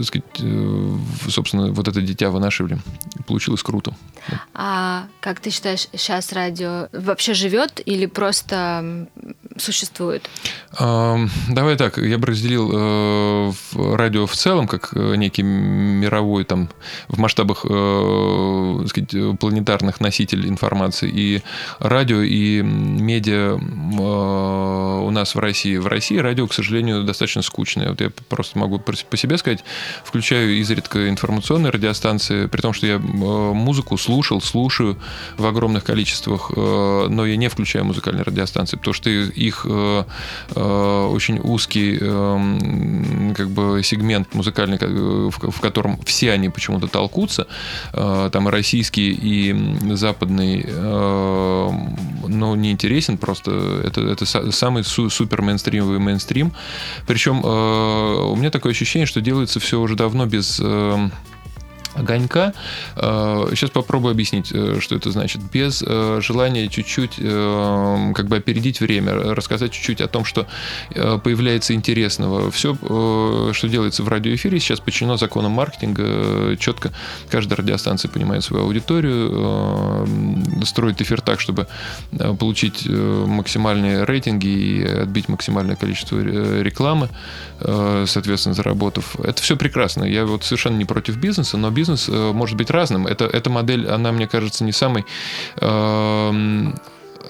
[0.02, 0.24] сказать,
[1.28, 2.78] собственно, вот это дитя вынашивали.
[3.26, 3.89] Получилось круто.
[4.55, 9.09] А как ты считаешь, сейчас радио вообще живет или просто
[9.57, 10.29] существует?
[10.79, 16.70] Давай так, я бы разделил э, радио в целом как э, некий мировой там
[17.09, 21.42] в масштабах э, сказать, планетарных носитель информации и
[21.81, 25.76] радио и медиа у нас в России.
[25.76, 27.90] В России радио, к сожалению, достаточно скучное.
[27.90, 29.64] Вот я просто могу по себе сказать,
[30.05, 34.96] включаю изредка информационные радиостанции, при том, что я музыку слушал, слушаю
[35.36, 39.66] в огромных количествах, но я не включаю музыкальные радиостанции, потому что их
[40.54, 41.98] Э, очень узкий
[43.34, 47.46] как бы сегмент музыкальный, в котором все они почему-то толкутся,
[47.92, 51.70] э, там и российские, и западный, э,
[52.28, 53.82] но не интересен просто.
[53.84, 56.52] Это, это самый супер мейнстримовый мейнстрим.
[57.06, 60.60] Причем у меня такое ощущение, что делается все уже давно без
[61.94, 62.53] огонька.
[62.96, 65.42] Сейчас попробую объяснить, что это значит.
[65.53, 70.46] Без желания чуть-чуть как бы опередить время, рассказать чуть-чуть о том, что
[70.90, 72.50] появляется интересного.
[72.50, 76.57] Все, что делается в радиоэфире, сейчас подчинено законам маркетинга.
[76.59, 76.92] Четко
[77.29, 80.07] каждая радиостанция понимает свою аудиторию,
[80.64, 81.66] строит эфир так, чтобы
[82.38, 87.09] получить максимальные рейтинги и отбить максимальное количество рекламы,
[87.59, 89.18] соответственно, заработав.
[89.20, 90.05] Это все прекрасно.
[90.05, 93.06] Я вот совершенно не против бизнеса, но бизнес э, может быть разным.
[93.06, 95.04] Это, эта модель, она, мне кажется, не самой
[95.56, 96.72] э,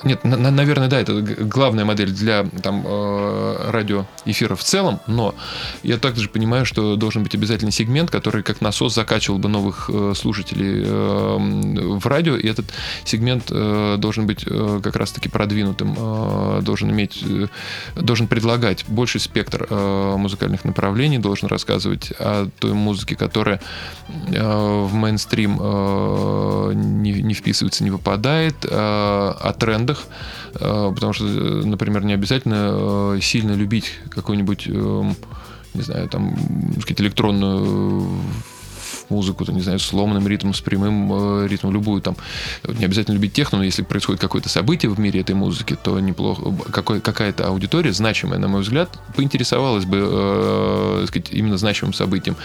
[0.05, 5.35] нет, на, наверное, да, это главная модель для там, э, радиоэфира в целом, но
[5.83, 10.13] я также понимаю, что должен быть обязательный сегмент, который как насос закачивал бы новых э,
[10.17, 12.67] слушателей э, в радио, и этот
[13.05, 17.49] сегмент э, должен быть э, как раз-таки продвинутым, э, должен иметь, э,
[17.97, 23.61] должен предлагать больший спектр э, музыкальных направлений, должен рассказывать о той музыке, которая
[24.09, 30.07] э, в мейнстрим э, не, не вписывается, не выпадает, э, о трендах, трендах,
[30.55, 35.17] э, потому что, например, не обязательно э, сильно любить какой-нибудь, эм,
[35.75, 36.37] не знаю, там,
[36.81, 38.07] сказать, электронную
[39.11, 42.17] музыку, то, не знаю, с ломаным ритмом, с прямым э, ритмом, любую там.
[42.67, 46.43] Не обязательно любить техно, но если происходит какое-то событие в мире этой музыки, то неплохо,
[46.71, 52.37] какой, какая-то аудитория, значимая, на мой взгляд, поинтересовалась бы, э, сказать, именно значимым событием.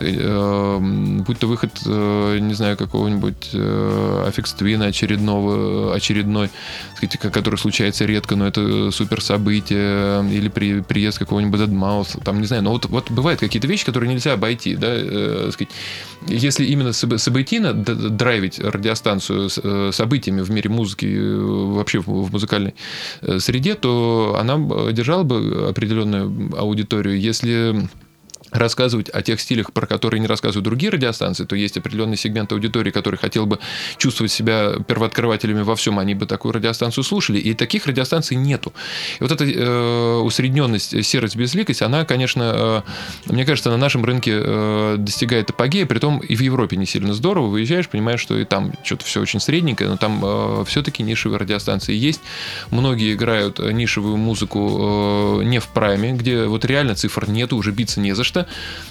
[0.00, 1.20] Mm-hmm.
[1.20, 6.50] Э, будь то выход, э, не знаю, какого-нибудь э, Affix Twin очередного, очередной,
[6.96, 12.40] сказать, который случается редко, но это супер событие, или при, приезд какого-нибудь Dead Mouse, там,
[12.40, 15.72] не знаю, но вот, вот бывают какие-то вещи, которые нельзя обойти, да, э, сказать,
[16.26, 22.74] если именно событийно драйвить радиостанцию э, событиями в мире музыки, э, вообще в музыкальной
[23.22, 24.56] э, среде, то она
[24.92, 27.18] держала бы определенную аудиторию.
[27.18, 27.88] Если
[28.50, 32.90] рассказывать о тех стилях, про которые не рассказывают другие радиостанции, то есть определенный сегмент аудитории,
[32.90, 33.58] который хотел бы
[33.96, 38.72] чувствовать себя первооткрывателями во всем, они бы такую радиостанцию слушали, и таких радиостанций нету.
[39.18, 42.84] И вот эта э, усредненность, серость, безликость, она, конечно,
[43.26, 47.12] э, мне кажется, на нашем рынке э, достигает апогея, том и в Европе не сильно
[47.12, 51.38] здорово, выезжаешь, понимаешь, что и там что-то все очень средненькое, но там э, все-таки нишевые
[51.38, 52.20] радиостанции есть,
[52.70, 58.00] многие играют нишевую музыку э, не в прайме, где вот реально цифр нету, уже биться
[58.00, 58.39] не за что,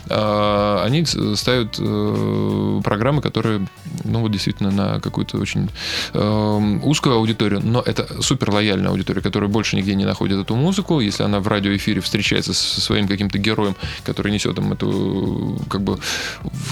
[0.10, 3.68] а, они ставят э, программы, которые,
[4.04, 5.70] ну, вот действительно на какую-то очень
[6.14, 11.00] эм, узкую аудиторию, но это супер лояльная аудитория, которая больше нигде не находит эту музыку.
[11.00, 16.00] Если она в радиоэфире встречается со своим каким-то героем, который несет им эту как бы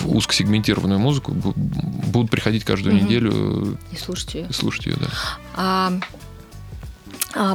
[0.06, 3.06] узкосегментированную музыку, будут приходить каждую угу.
[3.06, 4.48] неделю и слушать ее.
[4.50, 5.08] И слушать ее, да.
[5.56, 5.94] А,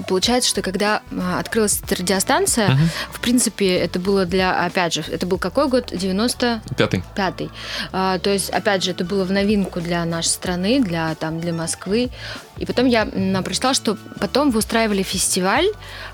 [0.06, 2.80] получается, что когда а, открылась эта радиостанция, угу.
[3.12, 5.92] в принципе, это было для, опять же, это был какой год?
[5.92, 6.62] 90?
[6.76, 7.02] Пятый.
[7.16, 7.50] Пятый.
[7.92, 11.52] А, то есть, опять же, это было в новинку для нашей страны, для, там, для
[11.52, 12.10] Москвы.
[12.58, 13.06] И потом я
[13.44, 15.66] прочитала, что потом вы устраивали фестиваль,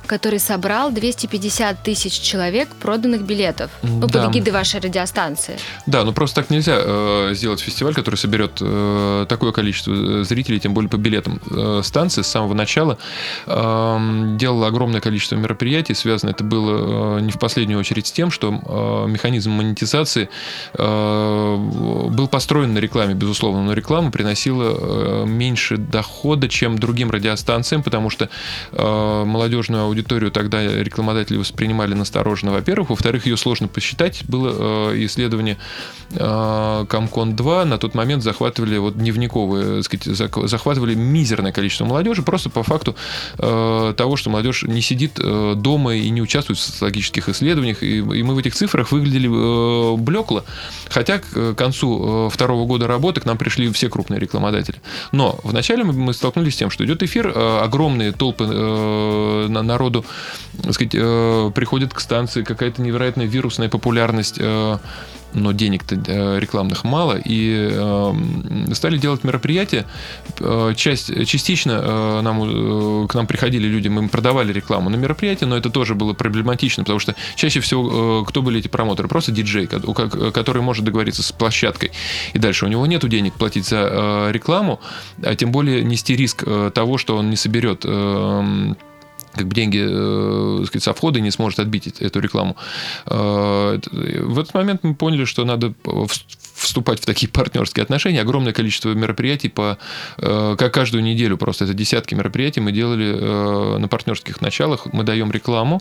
[0.07, 3.70] который собрал 250 тысяч человек проданных билетов.
[3.83, 4.24] Ну, да.
[4.24, 5.59] под эгидой вашей радиостанции.
[5.87, 10.59] Да, ну просто так нельзя э, сделать фестиваль, который соберет э, такое количество э, зрителей,
[10.61, 11.40] тем более по билетам.
[11.51, 12.98] Э, станция с самого начала
[13.46, 15.94] э, делала огромное количество мероприятий.
[15.94, 20.31] Связано это было э, не в последнюю очередь с тем, что э, механизм монетизации
[20.74, 21.57] э,
[22.11, 28.10] был построен на рекламе, безусловно, но реклама приносила э, меньше дохода, чем другим радиостанциям, потому
[28.10, 28.28] что
[28.72, 32.90] э, молодежную аудиторию тогда рекламодатели воспринимали настороженно, во-первых.
[32.90, 34.24] Во-вторых, ее сложно посчитать.
[34.28, 35.58] Было э, исследование
[36.10, 36.18] э,
[36.88, 37.64] Комкон-2.
[37.64, 40.04] На тот момент захватывали вот дневниковые, сказать,
[40.48, 42.96] захватывали мизерное количество молодежи просто по факту
[43.38, 47.82] э, того, что молодежь не сидит дома и не участвует в социологических исследованиях.
[47.82, 49.28] И, мы в этих цифрах выглядели
[49.96, 50.44] блекло.
[50.90, 54.80] Хотя к концу второго года работы к нам пришли все крупные рекламодатели.
[55.12, 58.44] Но вначале мы столкнулись с тем, что идет эфир, огромные толпы
[59.48, 60.04] народа народу,
[60.62, 64.78] так сказать, э, приходит к станции какая-то невероятная вирусная популярность э,
[65.34, 68.14] но денег-то э, рекламных мало, и э,
[68.72, 69.86] стали делать мероприятия.
[70.40, 75.46] Э, часть, частично э, нам, к нам приходили люди, мы им продавали рекламу на мероприятия,
[75.46, 79.08] но это тоже было проблематично, потому что чаще всего кто были эти промоутеры?
[79.08, 81.92] Просто диджей, который может договориться с площадкой,
[82.32, 84.80] и дальше у него нет денег платить за рекламу,
[85.22, 88.74] а тем более нести риск того, что он не соберет э,
[89.38, 92.57] как бы деньги э, сказать, со входа не сможет отбить эту рекламу.
[93.07, 95.72] Э, в этот момент мы поняли, что надо
[96.55, 98.20] вступать в такие партнерские отношения.
[98.20, 99.79] Огромное количество мероприятий по
[100.16, 104.87] как каждую неделю просто это десятки мероприятий мы делали на партнерских началах.
[104.92, 105.81] Мы даем рекламу,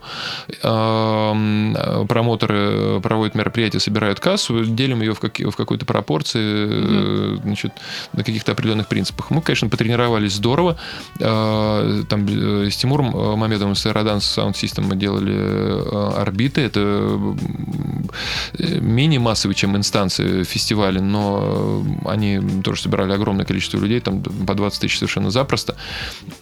[2.07, 7.41] промоторы проводят мероприятия, собирают кассу, делим ее в, как, в какой-то пропорции, mm-hmm.
[7.43, 7.71] значит,
[8.13, 9.31] на каких-то определенных принципах.
[9.31, 10.77] Мы, конечно, потренировались здорово.
[11.17, 12.27] Там
[12.69, 16.61] с Тимуром Мамедовым с Aerodance Sound System мы делали орбиты.
[16.61, 17.17] Это
[18.81, 24.81] менее массовые, чем инстанции фестиваля, но они тоже собирали огромное количество людей, там по 20
[24.81, 25.77] тысяч совершенно запросто.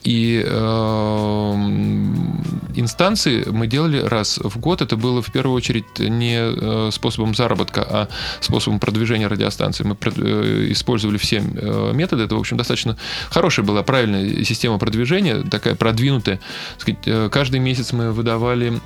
[0.03, 1.53] И э,
[2.75, 4.81] инстанции мы делали раз в год.
[4.81, 8.07] Это было в первую очередь не э, способом заработка, а
[8.41, 9.83] способом продвижения радиостанции.
[9.83, 12.23] Мы э, использовали все э, методы.
[12.23, 12.97] Это, в общем, достаточно
[13.29, 16.39] хорошая была, правильная система продвижения, такая продвинутая.
[17.31, 18.79] Каждый месяц мы выдавали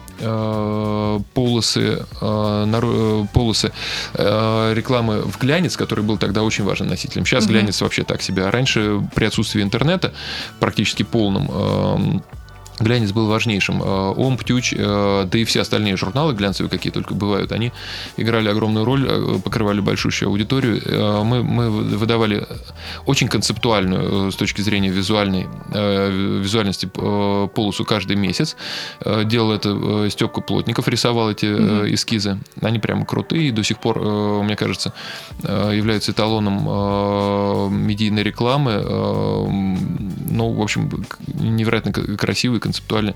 [1.33, 2.05] полосы,
[3.33, 3.71] полосы
[4.13, 7.25] рекламы в глянец, который был тогда очень важным носителем.
[7.25, 7.53] Сейчас угу.
[7.53, 8.45] глянец вообще так себе.
[8.45, 10.13] А раньше при отсутствии интернета
[10.59, 12.23] практически полном эм,
[12.79, 13.81] Глянец был важнейшим.
[13.81, 17.71] Э, Ом, Птюч, э, да и все остальные журналы глянцевые, какие только бывают, они
[18.17, 20.79] играли огромную роль, э, покрывали большущую аудиторию.
[21.25, 22.47] Мы, мы выдавали
[23.05, 28.55] очень концептуальную с точки зрения визуальной, визуальности полосу каждый месяц.
[29.25, 31.93] Делал это Степка Плотников, рисовал эти mm-hmm.
[31.93, 32.39] эскизы.
[32.61, 33.99] Они прямо крутые и до сих пор,
[34.43, 34.93] мне кажется,
[35.43, 38.81] являются эталоном медийной рекламы.
[40.29, 43.15] Ну, в общем, невероятно красивый, концептуально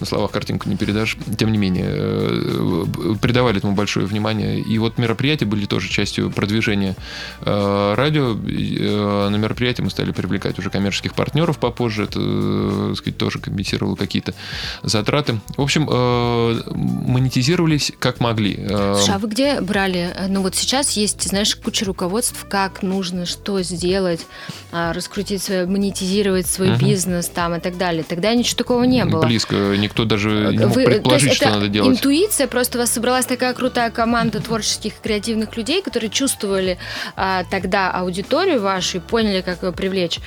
[0.00, 1.18] на словах картинку не передашь.
[1.36, 2.84] Тем не менее, э,
[3.20, 4.60] придавали этому большое внимание.
[4.60, 6.96] И вот мероприятия были тоже частью продвижения
[7.42, 8.34] э, радио.
[8.34, 12.04] Э, на мероприятии мы стали привлекать уже коммерческих партнеров попозже.
[12.04, 14.34] Это, так сказать, тоже компенсировало какие-то
[14.82, 15.40] затраты.
[15.56, 18.54] В общем, монетизировались как могли.
[18.66, 20.14] Слушай, а вы где брали?
[20.28, 24.26] Ну вот сейчас есть, знаешь, куча руководств, как нужно, что сделать,
[24.72, 26.78] а, раскрутить свое, монетизировать свой uh-huh.
[26.78, 28.04] бизнес там и так далее.
[28.04, 29.26] Тогда ничего такого не не было.
[29.26, 29.54] Близко.
[29.76, 31.98] Никто даже не мог Вы, предположить, что надо делать.
[31.98, 36.78] Интуиция, просто у вас собралась такая крутая команда творческих креативных людей, которые чувствовали
[37.16, 40.20] а, тогда аудиторию вашу и поняли, как ее привлечь.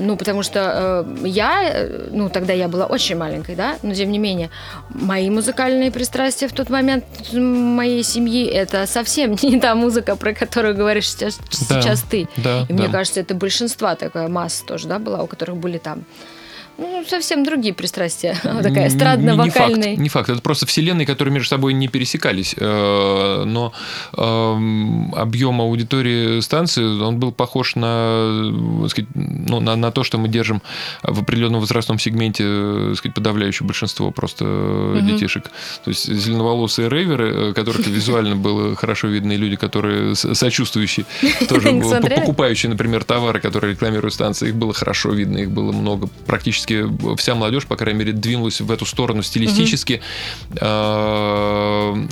[0.00, 4.18] Ну, потому что э, я, ну, тогда я была очень маленькой, да, но тем не
[4.18, 4.50] менее,
[4.88, 10.74] мои музыкальные пристрастия в тот момент моей семьи это совсем не та музыка, про которую
[10.74, 11.38] говоришь сейчас,
[11.68, 12.28] да, сейчас ты.
[12.36, 12.74] Да, и да.
[12.74, 16.04] мне кажется, это большинство такая масса тоже, да, была, у которых были там
[16.76, 18.36] ну, совсем другие пристрастия.
[18.42, 19.96] Такая эстрадно-вокальная.
[19.96, 20.28] Не, не, факт, не факт.
[20.30, 22.54] Это просто вселенные, которые между собой не пересекались.
[22.58, 23.72] Э, но
[24.16, 28.52] эм, объем аудитории станции, он был похож на,
[28.88, 30.62] сказать, ну, на, на то, что мы держим
[31.02, 35.00] в определенном возрастном сегменте сказать, подавляющее большинство просто угу.
[35.00, 35.44] детишек.
[35.84, 41.06] То есть зеленоволосые рейверы, э, которых визуально было хорошо видно, и люди, которые сочувствующие,
[41.48, 41.80] тоже
[42.16, 47.16] покупающие, например, товары, которые рекламируют станции, их было хорошо видно, их было много практически практически
[47.16, 50.00] вся молодежь, по крайней мере, двинулась в эту сторону стилистически.
[50.50, 50.60] Угу.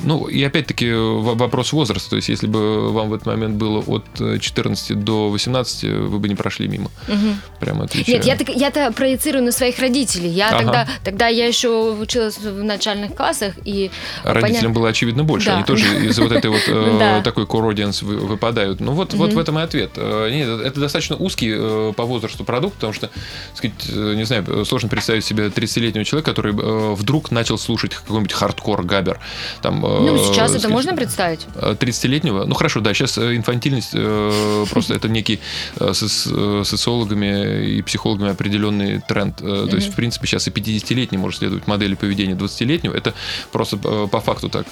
[0.05, 2.11] Ну, и опять-таки вопрос возраста.
[2.11, 4.05] То есть, если бы вам в этот момент было от
[4.41, 6.91] 14 до 18, вы бы не прошли мимо.
[7.09, 7.17] Угу.
[7.61, 8.17] Прямо отвечаю.
[8.17, 10.29] Нет, я-то, я-то проецирую на своих родителей.
[10.31, 10.59] Я ага.
[10.59, 13.55] тогда, тогда я еще училась в начальных классах.
[13.65, 13.91] И
[14.25, 14.71] Родителям понятно...
[14.71, 15.47] было очевидно больше.
[15.47, 15.57] Да.
[15.57, 18.81] Они тоже из вот этой вот э, такой core выпадают.
[18.81, 19.93] Ну, вот, в этом и ответ.
[19.97, 23.11] Э, нет, это достаточно узкий э, по возрасту продукт, потому что,
[23.55, 28.33] сказать, не знаю, Э, сложно представить себе 30-летнего человека, который э, вдруг начал слушать какой-нибудь
[28.33, 29.21] хардкор габер.
[29.61, 31.47] Там, э, ну, сейчас сказать, это можно представить?
[31.55, 32.45] 30-летнего?
[32.45, 33.93] Ну, хорошо, да, сейчас инфантильность
[34.71, 35.41] просто это некий
[35.79, 39.37] социологами и психологами определенный тренд.
[39.37, 42.95] То есть, в принципе, сейчас и 50-летний может следовать модели поведения 20-летнего.
[42.95, 43.15] Это
[43.51, 44.67] просто по факту так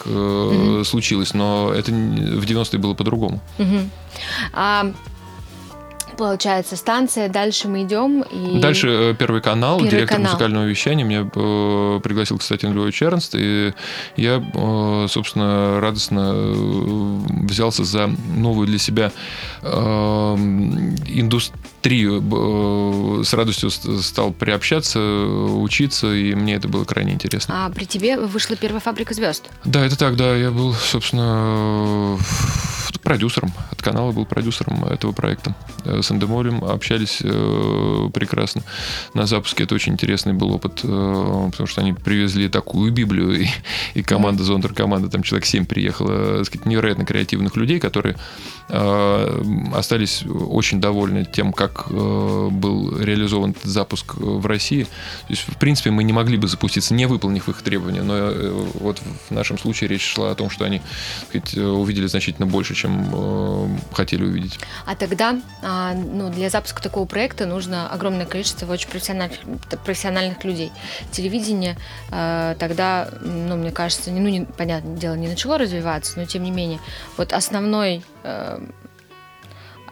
[0.86, 3.40] случилось, но это в 90-е было по-другому.
[4.52, 4.92] А
[6.20, 8.20] получается, станция, дальше мы идем.
[8.30, 8.60] И...
[8.60, 10.32] Дальше э, Первый канал, первый директор канал.
[10.32, 11.02] музыкального вещания.
[11.02, 13.72] Меня э, пригласил, кстати, Львович Эрнст, и
[14.16, 19.12] я, э, собственно, радостно э, взялся за новую для себя
[19.62, 21.58] э, индустрию.
[21.82, 27.66] Э, с радостью стал приобщаться, учиться, и мне это было крайне интересно.
[27.66, 29.48] А при тебе вышла первая фабрика звезд?
[29.64, 30.36] Да, это так, да.
[30.36, 32.18] Я был, собственно,
[33.02, 33.52] продюсером.
[33.70, 35.54] От канала был продюсером этого проекта.
[35.84, 38.62] С Эндемолем общались э, прекрасно
[39.14, 39.64] на запуске.
[39.64, 43.46] Это очень интересный был опыт, э, потому что они привезли такую Библию, и,
[43.94, 48.16] и команда, Зондер команда, там человек 7 приехало, так сказать, невероятно креативных людей, которые
[48.68, 49.42] э,
[49.74, 54.84] остались очень довольны тем, как э, был реализован этот запуск в России.
[54.84, 54.90] То
[55.28, 59.00] есть, в принципе, мы не могли бы запуститься, не выполнив их требования, но э, вот
[59.28, 60.80] в нашем случае речь шла о том, что они
[61.28, 64.58] сказать, увидели значительно больше, чем э, хотели увидеть.
[64.86, 69.38] А тогда а, ну, для запуска такого проекта нужно огромное количество очень профессиональных,
[69.84, 70.72] профессиональных людей.
[71.10, 71.76] Телевидение
[72.10, 76.80] тогда, ну, мне кажется, ну, не, понятное дело, не начало развиваться, но тем не менее,
[77.16, 78.60] вот основной э,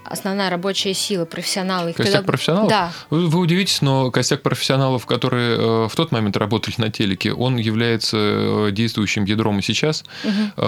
[0.09, 1.93] основная рабочая сила, профессионалы.
[1.93, 2.27] Костяк когда...
[2.27, 2.69] профессионалов?
[2.69, 2.93] Да.
[3.11, 7.57] Вы, вы удивитесь, но костяк профессионалов, которые э, в тот момент работали на телеке, он
[7.57, 10.05] является э, действующим ядром и сейчас.
[10.25, 10.65] Угу.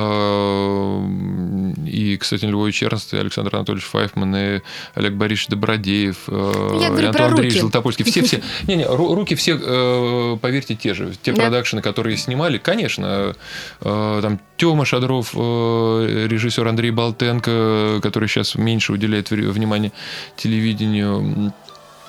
[1.86, 4.60] И, кстати, Львович Чернст, и Александр Анатольевич Файфман, и
[4.94, 7.60] Олег Борисович Добродеев, Я говорю Антон Андреевич.
[7.60, 8.04] Золотопольский.
[8.04, 8.42] Все, все.
[8.66, 11.12] Не-не, руки все, поверьте, те же.
[11.22, 11.42] Те да.
[11.42, 13.34] продакшены, которые снимали, конечно,
[13.80, 19.92] там Тёма Шадров, режиссер Андрей Болтенко, который сейчас меньше уделяет внимание
[20.36, 21.52] телевидению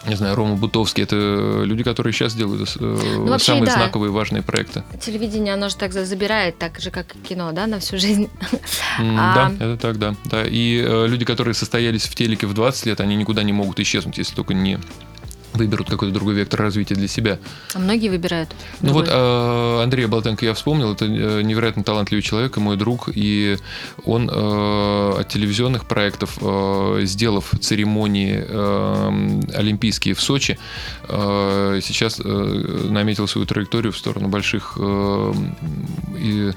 [0.08, 3.74] не знаю, Рома Бутовский, это люди, которые сейчас делают э, ну, вообще, самые да.
[3.74, 4.84] знаковые важные проекты.
[5.00, 8.30] Телевидение, оно же так забирает, так же, как и кино, да, на всю жизнь.
[8.98, 9.54] Да, а...
[9.54, 10.16] это так, да.
[10.26, 10.44] да.
[10.44, 14.18] И э, люди, которые состоялись в телеке в 20 лет, они никуда не могут исчезнуть,
[14.18, 14.80] если только не
[15.54, 17.40] выберут какой-то другой вектор развития для себя.
[17.74, 18.50] А многие выбирают.
[18.82, 19.04] Ну другой.
[19.04, 23.58] вот э, Андрея Болтенко я вспомнил, это э, невероятно талантливый человек и мой друг, и
[24.06, 30.58] он э, от телевизионных проектов, э, сделав церемонии э, олимпийские в Сочи,
[31.08, 35.34] э, сейчас э, наметил свою траекторию в сторону больших э,
[36.18, 36.52] и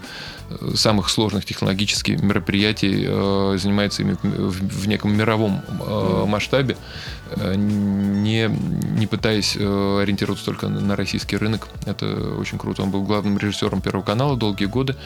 [0.75, 6.77] самых сложных технологических мероприятий, э, занимается ими в, неком мировом э, масштабе,
[7.31, 11.69] э, не, не пытаясь ориентироваться только на российский рынок.
[11.87, 12.07] Это
[12.39, 12.83] очень круто.
[12.83, 14.97] Он был главным режиссером Первого канала долгие годы.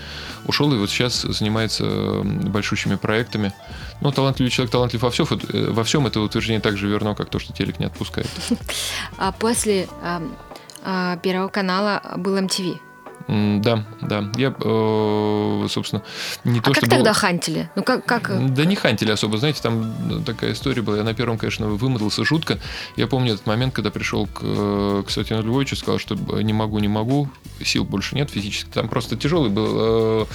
[0.47, 3.53] Ушел и вот сейчас занимается большущими проектами.
[4.01, 5.27] Ну, талантливый человек талантлив во всем.
[5.29, 8.29] Во всем это утверждение так же верно, как то, что телек не отпускает.
[9.17, 9.89] А после
[11.23, 12.88] Первого канала был MTV.
[13.29, 14.24] Да, да.
[14.37, 16.03] Я, э, собственно,
[16.45, 16.91] не а то, как что...
[16.91, 17.68] тогда хантили?
[17.76, 18.55] Ну, как, как...
[18.55, 19.37] Да не хантили особо.
[19.37, 20.97] Знаете, там такая история была.
[20.97, 22.59] Я на первом, конечно, вымотался жутко.
[22.97, 26.79] Я помню этот момент, когда пришел к, э, к Сатину Львовичу, сказал, что не могу,
[26.79, 27.29] не могу,
[27.62, 28.70] сил больше нет физически.
[28.70, 30.26] Там просто тяжелый был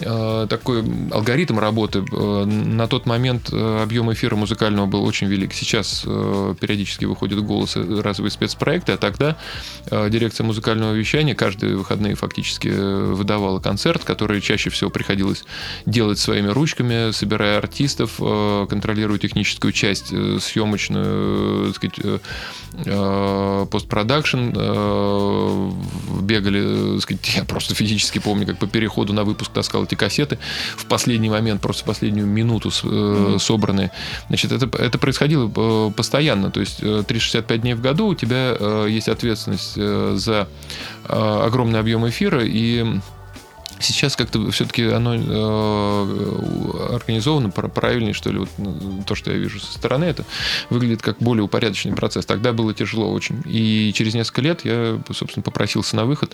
[0.00, 2.02] э, такой алгоритм работы.
[2.02, 5.52] На тот момент объем эфира музыкального был очень велик.
[5.52, 9.36] Сейчас периодически выходят голосы разовые спецпроекты, а тогда
[9.90, 15.44] дирекция музыкального вещания каждые выходные фактически э, выдавала концерт, который чаще всего приходилось
[15.86, 22.20] делать своими ручками, собирая артистов, э, контролируя техническую часть, э, съемочную, так сказать,
[23.70, 24.50] постпродакшн,
[26.22, 30.38] бегали, так сказать, я просто физически помню, как по переходу на выпуск таскал эти кассеты,
[30.76, 33.38] в последний момент, просто в последнюю минуту mm-hmm.
[33.38, 33.90] собранные.
[34.28, 35.48] Значит, это, это происходило
[35.90, 40.48] постоянно, то есть 365 дней в году у тебя есть ответственность за
[41.08, 43.00] огромный объем эфира, и
[43.80, 49.60] Сейчас как-то все-таки оно э, организовано правильнее, что ли, вот ну, то, что я вижу
[49.60, 50.24] со стороны, это
[50.68, 52.26] выглядит как более упорядоченный процесс.
[52.26, 53.42] Тогда было тяжело очень.
[53.46, 56.32] И через несколько лет я, собственно, попросился на выход.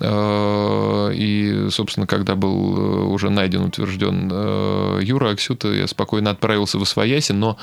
[0.00, 6.78] Э, и, собственно, когда был э, уже найден, утвержден э, Юра Аксюта, я спокойно отправился
[6.78, 7.58] в Освояси, но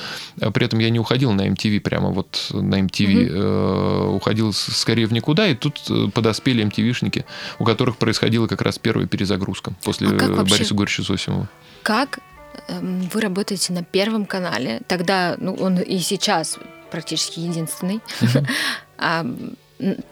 [0.53, 3.26] при этом я не уходил на MTV, прямо вот на MTV.
[3.26, 3.36] Угу.
[3.36, 5.82] Э, уходил скорее в никуда, и тут
[6.13, 7.26] подоспели MTV-шники,
[7.59, 11.47] у которых происходило как раз первое перезагрузка после а Бориса Горича Зосимова.
[11.84, 12.20] Как
[12.68, 14.82] эм, вы работаете на Первом канале?
[14.88, 16.59] Тогда, ну, он и сейчас
[16.91, 18.01] практически единственный.
[18.97, 19.26] а,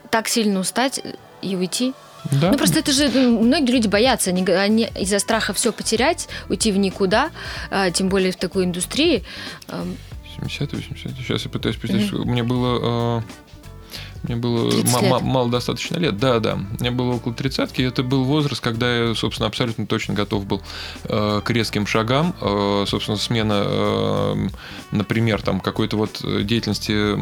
[0.09, 1.01] так сильно устать
[1.41, 1.93] и уйти?
[2.31, 2.51] Да.
[2.51, 6.71] Ну просто это же ну, многие люди боятся, они, они из-за страха все потерять, уйти
[6.71, 7.31] в никуда,
[7.69, 9.23] а, тем более в такой индустрии.
[10.37, 12.25] 70 80 Сейчас я пытаюсь представить, mm-hmm.
[12.25, 13.23] мне было а,
[14.23, 14.71] мне было
[15.19, 16.57] мало достаточно лет, да, да.
[16.79, 20.61] Мне было около тридцатки, это был возраст, когда я, собственно, абсолютно точно готов был
[21.03, 22.33] э, к резким шагам.
[22.39, 24.47] Э, собственно, смена, э,
[24.91, 27.17] например, там какой-то вот деятельности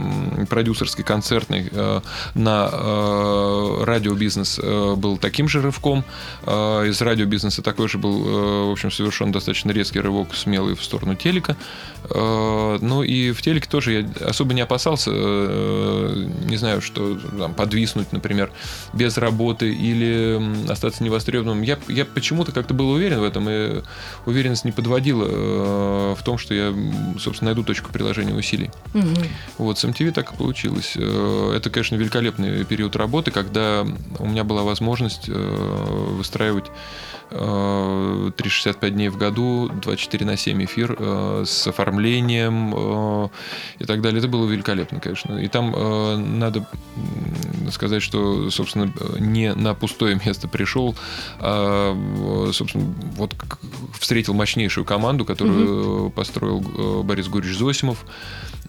[0.45, 2.01] продюсерской, концертной э,
[2.35, 6.03] на э, радиобизнес э, был таким же рывком.
[6.43, 10.83] Э, из радиобизнеса такой же был, э, в общем, совершен достаточно резкий рывок, смелый в
[10.83, 11.57] сторону телека.
[12.09, 17.53] Э, ну и в телеке тоже я особо не опасался, э, не знаю, что там,
[17.53, 18.51] подвиснуть, например,
[18.93, 21.61] без работы или остаться невостребованным.
[21.61, 23.81] Я, я почему-то как-то был уверен в этом, и
[24.25, 26.73] уверенность не подводила э, в том, что я,
[27.19, 28.69] собственно, найду точку приложения усилий.
[28.93, 29.23] Угу.
[29.57, 30.95] Вот с MTV так и получилось.
[30.95, 33.85] Это, конечно, великолепный период работы, когда
[34.19, 36.65] у меня была возможность выстраивать
[37.31, 43.29] 365 дней в году, 24 на 7 эфир э, с оформлением э,
[43.79, 44.19] и так далее.
[44.19, 45.37] Это было великолепно, конечно.
[45.37, 46.67] И там э, надо
[47.71, 50.95] сказать, что, собственно, не на пустое место пришел,
[51.39, 51.95] а,
[52.51, 53.35] собственно, вот
[53.97, 56.09] встретил мощнейшую команду, которую угу.
[56.11, 58.05] построил э, Борис Гурьевич Зосимов.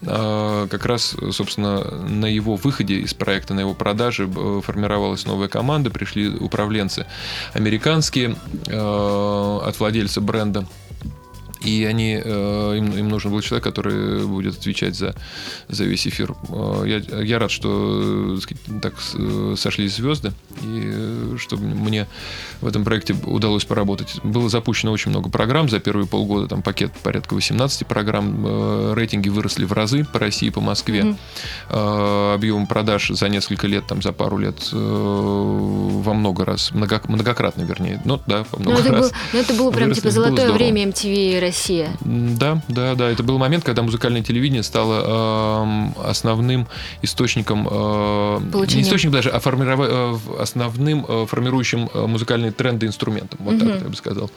[0.07, 4.28] А, как раз, собственно, на его выходе из проекта, на его продаже
[4.62, 7.07] формировалась новая команда, пришли управленцы
[7.53, 8.36] американские
[8.66, 10.66] э, от владельца бренда
[11.64, 15.14] и они, э, им, им нужен был человек, который будет отвечать за,
[15.68, 16.34] за весь эфир.
[16.48, 18.94] Э, я, я рад, что сказать, так
[19.56, 20.32] сошлись звезды,
[20.62, 22.06] и э, что мне
[22.60, 24.20] в этом проекте удалось поработать.
[24.22, 29.64] Было запущено очень много программ за первые полгода, там пакет порядка 18 программ, рейтинги выросли
[29.64, 31.16] в разы по России, по Москве.
[31.70, 32.34] Mm-hmm.
[32.34, 38.00] Объем продаж за несколько лет, там за пару лет во много раз, много, многократно, вернее.
[38.04, 39.10] Ну да, во много но раз.
[39.10, 41.92] Был, но это было прям типа золотое время MTV России Россия.
[42.00, 43.11] Да, да, да.
[43.11, 46.66] Это был момент, когда музыкальное телевидение стало э, основным
[47.03, 48.40] источником, э,
[48.74, 49.80] не источником даже, а формиров...
[49.82, 53.38] Э, основным э, формирующим э, музыкальные тренды инструментом.
[53.42, 53.66] Вот угу.
[53.66, 54.30] так я бы сказал.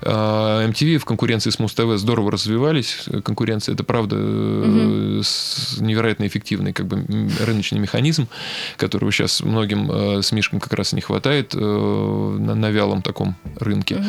[0.00, 3.04] Э, MTV в конкуренции с Муз-ТВ здорово развивались.
[3.22, 5.22] Конкуренция это правда угу.
[5.80, 7.04] невероятно эффективный как бы
[7.44, 8.28] рыночный механизм,
[8.78, 13.96] которого сейчас многим э, смешкам как раз не хватает э, на, на вялом таком рынке.
[13.96, 14.04] Угу.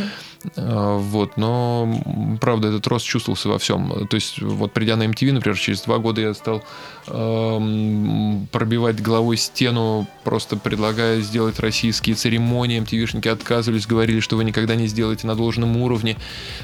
[0.56, 4.08] А, вот, но, правда, этот рост чувствовался во всем.
[4.08, 6.64] То есть, вот придя на MTV, например, через два года я стал
[7.08, 12.82] э, пробивать головой стену, просто предлагая сделать российские церемонии.
[12.82, 16.18] MTV-шники отказывались, говорили, что вы никогда не сделаете на должном уровне.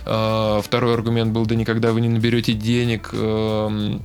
[0.06, 3.10] Э, второй аргумент был, да никогда вы не наберете денег.
[3.14, 4.00] Э,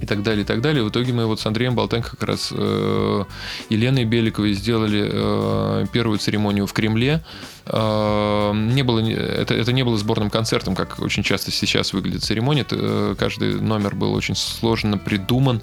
[0.00, 0.84] и так далее, и так далее.
[0.84, 3.24] В итоге мы вот с Андреем Болтенко как раз э,
[3.68, 7.24] Еленой Беликовой сделали э, первую церемонию в Кремле.
[7.68, 12.66] Э, не было, это, это не было сборным концертом, как очень часто сейчас выглядит церемония.
[12.70, 15.60] Э, каждый номер был очень сложно придуман.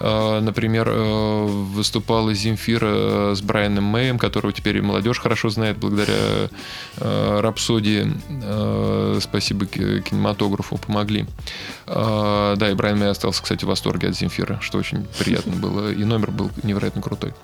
[0.00, 6.48] Э, например, выступала Земфира с Брайаном Мэем, которого теперь и молодежь хорошо знает благодаря
[6.96, 8.12] Рапсодии.
[9.20, 11.26] Спасибо кинематографу, помогли.
[11.86, 15.92] Да, и Брайан Мэй остался, кстати, в восторге от Земфира, что очень приятно было.
[15.92, 17.34] И номер был невероятно крутой.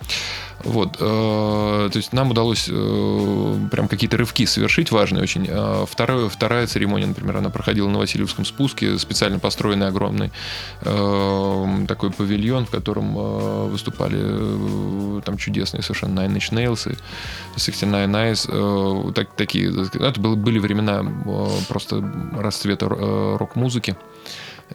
[0.64, 0.96] Вот.
[1.00, 5.46] Э, то есть нам удалось э, прям какие-то рывки совершить важные очень.
[5.48, 10.32] Э, второе, вторая церемония, например, она проходила на Васильевском спуске, специально построенный огромный
[10.80, 13.14] такой павильон, в котором
[13.70, 19.12] выступали там чудесные совершенно Nine Inch Nails и 69 Eyes.
[19.12, 21.04] Так, такие, это были времена
[21.68, 22.04] просто
[22.36, 23.96] расцвета рок-музыки.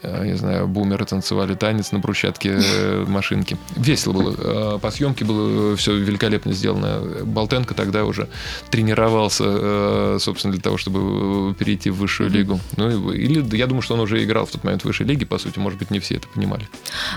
[0.01, 3.57] Э, я знаю, бумеры танцевали танец на брусчатке э, машинки.
[3.75, 4.75] Весело было.
[4.75, 7.23] Э, по съемке было все великолепно сделано.
[7.25, 8.27] Болтенко тогда уже
[8.69, 12.59] тренировался, собственно, для того, чтобы перейти в высшую лигу.
[12.77, 15.37] Ну, или я думаю, что он уже играл в тот момент в высшей лиге, по
[15.37, 16.67] сути, может быть, не все это понимали.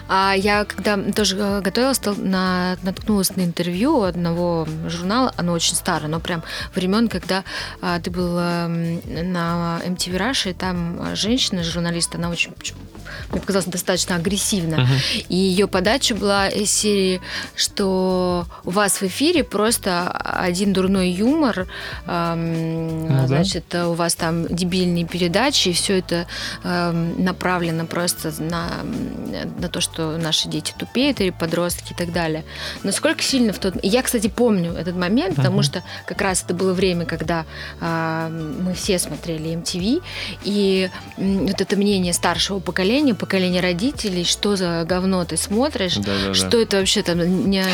[0.09, 6.21] А я, когда тоже готовилась, на, наткнулась на интервью одного журнала, оно очень старое, но
[6.21, 6.43] прям
[6.75, 7.45] времен, когда
[8.03, 13.06] ты был на MTV Russia, и там женщина, журналист, она очень ótimo.
[13.31, 14.77] Мне показалось, достаточно агрессивно.
[14.77, 15.27] Uh-huh.
[15.29, 17.21] И ее подача была из серии,
[17.55, 21.67] что у вас в эфире просто один дурной юмор,
[22.07, 23.89] эм, ну, значит, да.
[23.89, 26.27] у вас там дебильные передачи, и все это
[26.65, 28.69] эм, направлено просто на,
[29.59, 32.45] на то, что наши дети тупеют или подростки и так далее.
[32.83, 33.75] Насколько сильно в тот...
[33.83, 35.37] Я, кстати, помню этот момент, uh-huh.
[35.37, 37.45] потому что как раз это было время, когда
[37.81, 40.03] э, мы все смотрели MTV,
[40.45, 46.35] и вот это мнение старшего поколения, поколение родителей, что за говно ты смотришь, да, да,
[46.35, 46.59] что да.
[46.59, 47.65] это вообще там не,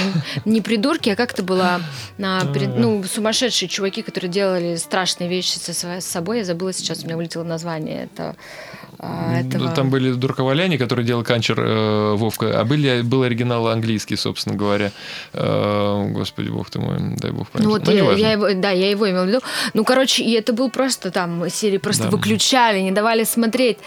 [0.44, 1.80] не придурки, а как то была
[2.18, 6.38] на, ну, сумасшедшие чуваки, которые делали страшные вещи со с собой.
[6.38, 8.04] Я забыла сейчас, у меня вылетело название.
[8.04, 8.36] Это
[9.02, 9.70] этого...
[9.70, 14.92] Там были дурковаляне, которые делал Канчер э, Вовка, а были, был оригинал английский, собственно говоря.
[15.32, 17.66] Э, господи, бог ты мой, дай бог памяти.
[17.66, 19.40] Ну, вот я, я его, да, я его имел в виду.
[19.74, 22.10] Ну, короче, и это был просто там, серии просто да.
[22.10, 23.78] выключали, не давали смотреть.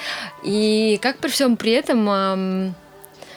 [0.44, 2.10] И как при всем при этом...
[2.10, 2.72] Э,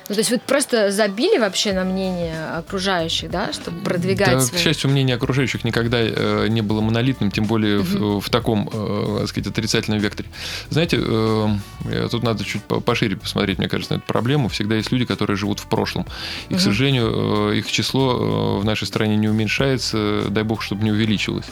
[0.09, 4.59] ну, то есть вы просто забили вообще на мнение окружающих, да, чтобы продвигать да, свои...
[4.59, 8.19] к счастью, мнение окружающих никогда э, не было монолитным, тем более угу.
[8.19, 10.29] в, в таком, э, так сказать, отрицательном векторе.
[10.71, 14.49] Знаете, э, тут надо чуть пошире посмотреть, мне кажется, на эту проблему.
[14.49, 16.07] Всегда есть люди, которые живут в прошлом.
[16.49, 16.59] И, угу.
[16.59, 20.91] к сожалению, э, их число э, в нашей стране не уменьшается, дай бог, чтобы не
[20.91, 21.47] увеличилось.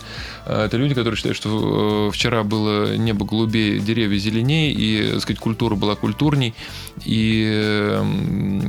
[0.46, 5.22] А это люди, которые считают, что э, вчера было небо голубее, деревья зеленее, и, так
[5.22, 6.54] сказать, культура была культурней,
[7.04, 8.00] и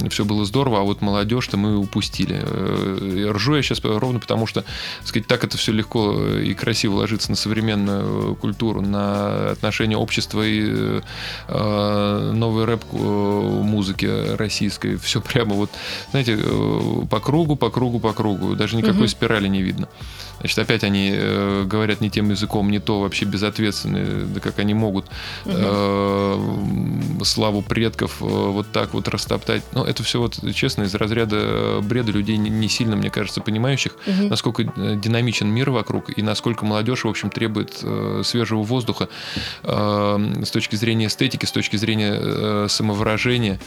[0.10, 2.42] все было здорово, а вот молодежь-то мы упустили.
[2.42, 6.96] Э, ржу я сейчас ровно потому, что, так сказать, так это все легко и красиво
[6.96, 11.02] ложится на современную культуру, на отношения общества и
[11.48, 14.98] э, новой рэп-музыки российской.
[14.98, 15.70] Все прямо вот,
[16.12, 16.38] знаете,
[17.10, 18.56] по кругу, по кругу, по кругу.
[18.56, 19.08] Даже никакой угу.
[19.08, 19.88] спирали не видно.
[20.40, 24.74] Значит, опять они э, говорят не тем языком, не то вообще безответственные, да как они
[24.74, 25.06] могут
[25.46, 25.56] угу.
[25.56, 29.64] э, славу предков э, вот так вот растоптать.
[29.74, 34.28] Но это все вот честно из разряда бреда людей не, сильно, мне кажется, понимающих, угу.
[34.30, 39.10] насколько э, динамичен мир вокруг и насколько молодежь, в общем, требует э, свежего воздуха
[39.64, 43.60] э, с точки зрения эстетики, с точки зрения э, самовыражения.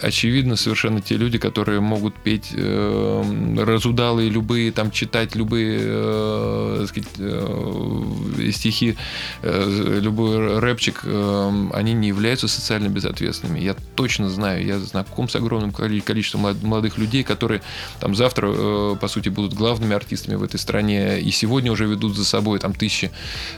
[0.00, 6.86] Очевидно, совершенно те люди, которые могут петь э, разудалые любые, там читать любые э, э,
[6.86, 8.96] сказать, э, стихи,
[9.42, 13.60] э, любой рэпчик, э, они не являются социально безответственными.
[13.60, 17.62] Я точно знаю, я знаком с огромным количеством молодых людей, которые
[18.00, 22.16] там завтра, э, по сути, будут главными артистами в этой стране и сегодня уже ведут
[22.16, 23.10] за собой там тысячи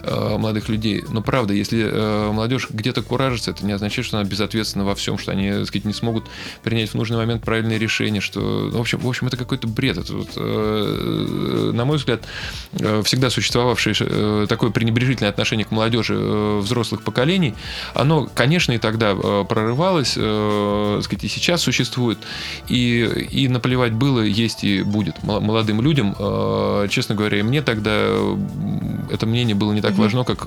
[0.02, 1.04] э, молодых людей.
[1.08, 5.18] Но правда, если э, молодежь где-то куражится, это не означает, что она безответственна во всем,
[5.18, 6.24] что они, так сказать, не смогут
[6.62, 9.98] принять в нужный момент правильные решения, что, ну, в общем, в общем, это какой-то бред.
[9.98, 12.22] Это вот, э, на мой взгляд,
[12.80, 17.54] Э, всегда существовавшее э, такое пренебрежительное отношение к молодежи э, взрослых поколений,
[17.94, 22.18] оно, конечно, и тогда прорывалось, сказать, и сейчас существует,
[22.68, 26.14] и, и наплевать было, есть и будет молодым людям.
[26.88, 27.92] Честно говоря, мне тогда
[29.10, 30.02] это мнение было не так угу.
[30.02, 30.46] важно, как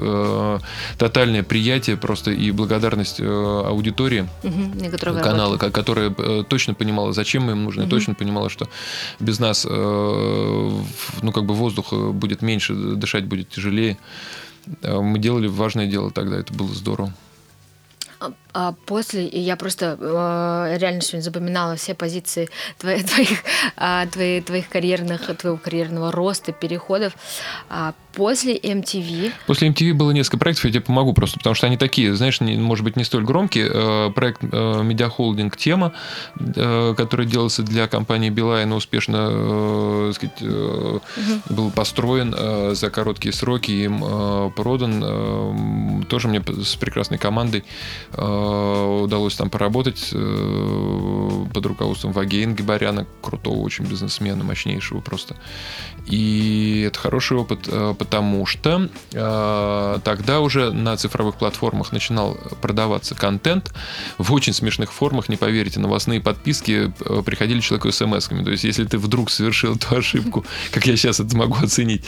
[0.97, 5.19] тотальное приятие просто и благодарность аудитории угу.
[5.22, 6.09] канала, которая
[6.43, 7.91] точно понимала, зачем мы им нужны, угу.
[7.91, 8.67] точно понимала, что
[9.19, 13.97] без нас, ну, как бы воздух будет меньше, дышать будет тяжелее.
[14.82, 17.13] Э, мы делали важное дело тогда, это было здорово.
[18.22, 23.43] А, а после я просто э, реально сегодня запоминала все позиции твоих, твоих,
[23.78, 27.13] э, твоих, твоих карьерных, твоего карьерного роста, переходов.
[27.69, 29.32] А после MTV...
[29.47, 32.55] После MTV было несколько проектов, я тебе помогу просто, потому что они такие, знаешь, не,
[32.57, 33.70] может быть, не столь громкие.
[33.72, 35.93] Э, проект э, Медиахолдинг «Тема»,
[36.36, 41.53] э, который делался для компании Билайн, успешно э, сказать, э, угу.
[41.53, 45.01] был построен э, за короткие сроки, им э, продан.
[45.03, 47.64] Э, тоже мне с прекрасной командой
[48.14, 55.36] Э, удалось там поработать э, под руководством Вагейн Гибаряна, крутого очень бизнесмена, мощнейшего просто.
[56.05, 63.71] И это хороший опыт, э, потому что тогда уже на цифровых платформах начинал продаваться контент
[64.17, 66.91] в очень смешных формах, не поверите, новостные подписки
[67.23, 68.43] приходили человеку смс-ками.
[68.43, 72.03] То есть, если ты вдруг совершил эту ошибку, как я сейчас это могу оценить,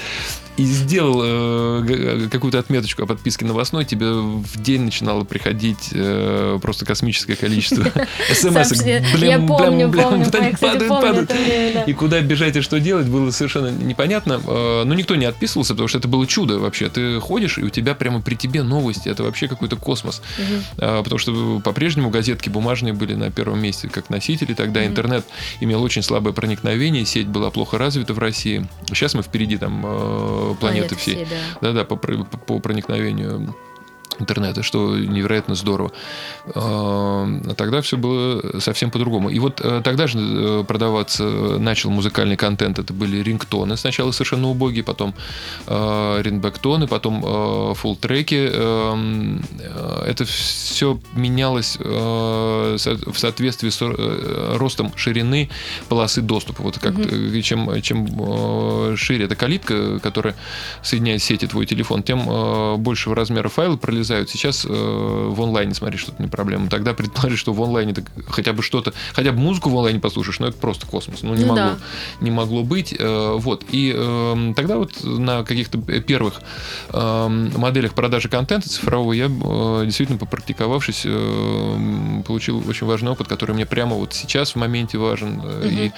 [0.58, 6.86] и сделал э, какую-то отметочку о подписке новостной, тебе в день начинало приходить э, просто
[6.86, 7.84] космическое количество
[8.34, 8.84] смс
[9.18, 10.26] Я помню, помню.
[11.88, 14.40] И куда бежать и что делать, было совершенно непонятно.
[14.46, 16.90] Э, но никто не отписывался, потому что это было чудо вообще.
[16.90, 19.10] Ты ходишь, и у тебя прямо при тебе новости.
[19.10, 20.22] Это вообще какой-то космос.
[20.78, 24.54] Э, потому что по-прежнему газетки бумажные были на первом месте как носители.
[24.54, 25.26] Тогда интернет
[25.60, 28.66] имел очень слабое проникновение, сеть была плохо развита в России.
[28.88, 31.28] Сейчас мы впереди там э, планеты, всей.
[31.62, 33.54] Да-да, по, по проникновению
[34.20, 35.92] интернета, что невероятно здорово.
[36.56, 39.30] А тогда все было совсем по-другому.
[39.30, 42.80] И вот э, тогда же э, продаваться начал музыкальный контент.
[42.80, 43.78] Это были рингтоны.
[43.78, 45.14] Сначала совершенно убогие, потом
[45.68, 48.50] э, рингбэктоны, потом фулл-треки.
[48.52, 49.44] Эм,
[50.06, 52.78] это все менялось в
[53.16, 53.82] соответствии с
[54.58, 55.50] ростом ширины
[55.90, 56.64] полосы доступа.
[56.64, 57.42] Вот как mm-hmm.
[57.42, 60.36] чем, чем шире эта калитка, которая
[60.82, 64.30] соединяет сети твой телефон, тем большего размера файла пролезает вылезают.
[64.30, 66.70] Сейчас э, в онлайне смотреть что-то не проблема.
[66.70, 67.94] Тогда предположить, что в онлайне
[68.28, 71.24] хотя бы что-то, хотя бы музыку в онлайне послушаешь, но это просто космос.
[71.24, 71.78] Ну, не, ну, могло, да.
[72.22, 72.96] не могло быть.
[72.98, 73.66] Э, вот.
[73.72, 76.42] И э, тогда вот на каких-то первых
[76.90, 83.56] э, моделях продажи контента цифрового я э, действительно попрактиковавшись э, получил очень важный опыт, который
[83.56, 85.68] мне прямо вот сейчас в моменте важен э, угу.
[85.68, 85.92] и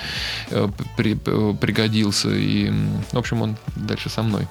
[0.50, 2.30] э, при, э, пригодился.
[2.30, 2.72] И,
[3.12, 4.48] в общем, он дальше со мной.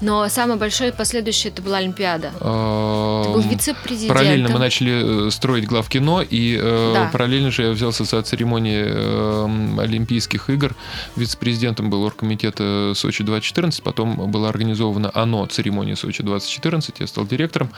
[0.00, 2.32] Но самый большой последующий это была Олимпиада.
[2.38, 4.16] Ты был вице-президентом.
[4.16, 7.10] Параллельно мы начали э, строить главкино, и э, да.
[7.12, 10.74] параллельно же я взялся за церемонии э, Олимпийских игр.
[11.16, 17.70] Вице-президентом был оргкомитета Сочи 2014, потом была организована ОНО, церемония Сочи 2014, я стал директором,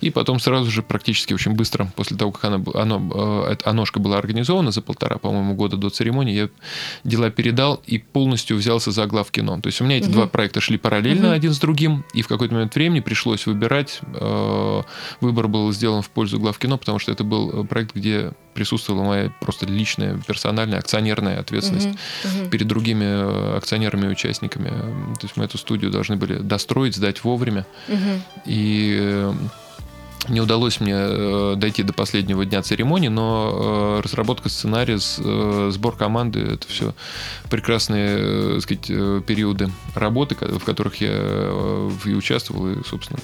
[0.00, 4.70] и потом сразу же практически очень быстро, после того, как она, оно, ОНОшка была организована
[4.70, 6.48] за полтора, по-моему, года до церемонии, я
[7.04, 9.60] дела передал и полностью взялся за главкино.
[9.60, 10.12] То есть у меня эти угу.
[10.12, 11.36] два проекта шли параллельно угу.
[11.46, 14.00] Один с другим, и в какой-то момент времени пришлось выбирать.
[14.14, 14.82] Э,
[15.20, 19.66] выбор был сделан в пользу главкино, потому что это был проект, где присутствовала моя просто
[19.66, 22.50] личная, персональная, акционерная ответственность uh-huh, uh-huh.
[22.50, 24.68] перед другими э, акционерами и участниками.
[24.68, 27.66] То есть мы эту студию должны были достроить, сдать вовремя.
[27.88, 28.20] Uh-huh.
[28.46, 29.32] И э,
[30.28, 35.96] не удалось мне э, дойти до последнего дня церемонии, но э, разработка сценария, э, сбор
[35.96, 36.94] команды— это все
[37.48, 38.86] прекрасные так сказать,
[39.26, 41.16] периоды работы, в которых я
[42.04, 43.20] и участвовал, и, собственно,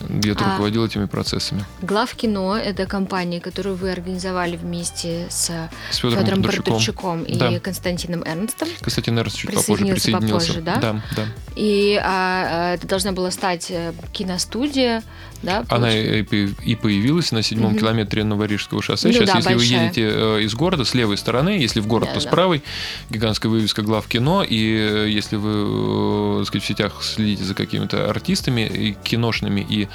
[0.00, 1.64] где-то а руководил этими процессами.
[1.80, 5.50] Глав кино— это компания, которую вы организовали вместе с,
[5.90, 7.60] с Федором, Федором Бондарчуком и да.
[7.60, 8.68] Константином Эрнстом.
[8.80, 10.54] Константин Эрнст чуть попозже присоединился.
[10.54, 10.76] Попозже, да?
[10.76, 11.26] Да, да.
[11.54, 13.72] И а, это должна была стать
[14.12, 15.02] киностудия,
[15.42, 15.64] да?
[15.68, 17.80] Она и, и появилась на седьмом угу.
[17.80, 19.08] километре Новорижского шоссе.
[19.08, 19.78] Ну, Сейчас, да, если большая.
[19.78, 22.28] вы едете э, из города, с левой стороны, если в город, да, то да.
[22.28, 22.62] с правой,
[23.10, 24.44] гигантская вывеска глав кино.
[24.44, 29.88] И э, если вы э, сказать, в сетях следите за какими-то артистами, и киношными, и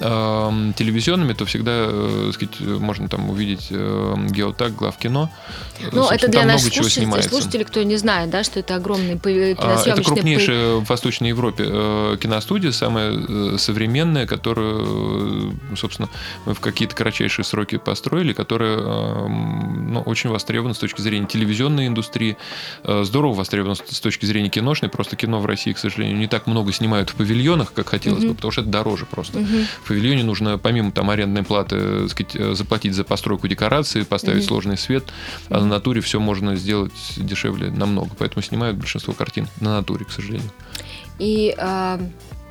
[0.00, 5.30] э, телевизионными, то всегда так сказать, можно там увидеть э, геотаг глав кино.
[5.92, 9.92] Ну, это для наших слушателей, слушателей, кто не знает, да, что это огромный киносъемочный...
[9.92, 11.64] Это крупнейшая в Восточной Европе
[12.20, 14.87] киностудия, самая современная, которая Э,
[15.76, 16.08] собственно,
[16.46, 22.36] мы в какие-то кратчайшие сроки построили, которые ну, очень востребованы с точки зрения телевизионной индустрии,
[22.84, 26.46] э, здорово востребованы с точки зрения киношной, просто кино в России, к сожалению, не так
[26.46, 28.28] много снимают в павильонах, как хотелось mm-hmm.
[28.28, 29.38] бы, потому что это дороже просто.
[29.38, 29.64] Mm-hmm.
[29.84, 34.46] В павильоне нужно, помимо там арендной платы, э, сказать, заплатить за постройку декорации, поставить mm-hmm.
[34.46, 35.04] сложный свет,
[35.48, 40.10] а на натуре все можно сделать дешевле намного, поэтому снимают большинство картин на натуре, к
[40.10, 40.50] сожалению.
[41.18, 41.98] И э,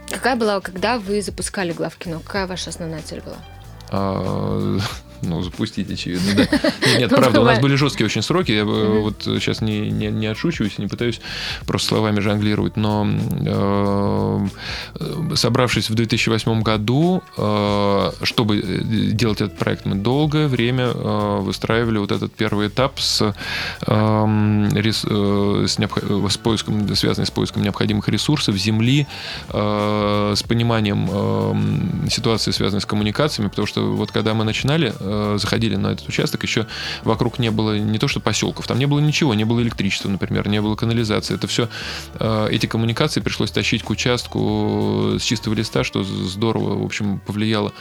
[0.09, 2.19] Какая была, когда вы запускали главкино?
[2.19, 3.37] Какая ваша основная цель была?
[5.21, 6.43] Ну, запустить, очевидно, да.
[6.87, 8.51] Нет, нет правда, у нас были жесткие очень сроки.
[8.51, 11.19] Я вот сейчас не, не, не отшучиваюсь, не пытаюсь
[11.65, 13.07] просто словами жонглировать, но
[13.45, 14.47] э,
[15.35, 18.61] собравшись в 2008 году, э, чтобы
[19.13, 23.33] делать этот проект, мы долгое время э, выстраивали вот этот первый этап с,
[23.81, 25.97] рес, с, необх...
[26.31, 29.07] с поиском, связанный с поиском необходимых ресурсов, земли,
[29.49, 35.87] с пониманием ситуации, связанной с коммуникациями, потому что вот когда мы начинали, э, заходили на
[35.87, 36.67] этот участок, еще
[37.03, 40.47] вокруг не было не то что поселков, там не было ничего, не было электричества, например,
[40.47, 41.35] не было канализации.
[41.35, 41.69] Это все,
[42.19, 47.73] э, эти коммуникации пришлось тащить к участку с чистого листа, что здорово, в общем, повлияло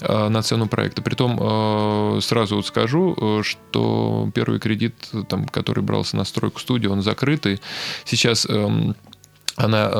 [0.00, 1.02] э, на цену проекта.
[1.02, 4.94] Притом э, сразу вот скажу, э, что первый кредит,
[5.28, 7.60] там, который брался на стройку студии, он закрытый.
[8.04, 8.94] Сейчас эм,
[9.56, 9.96] она э,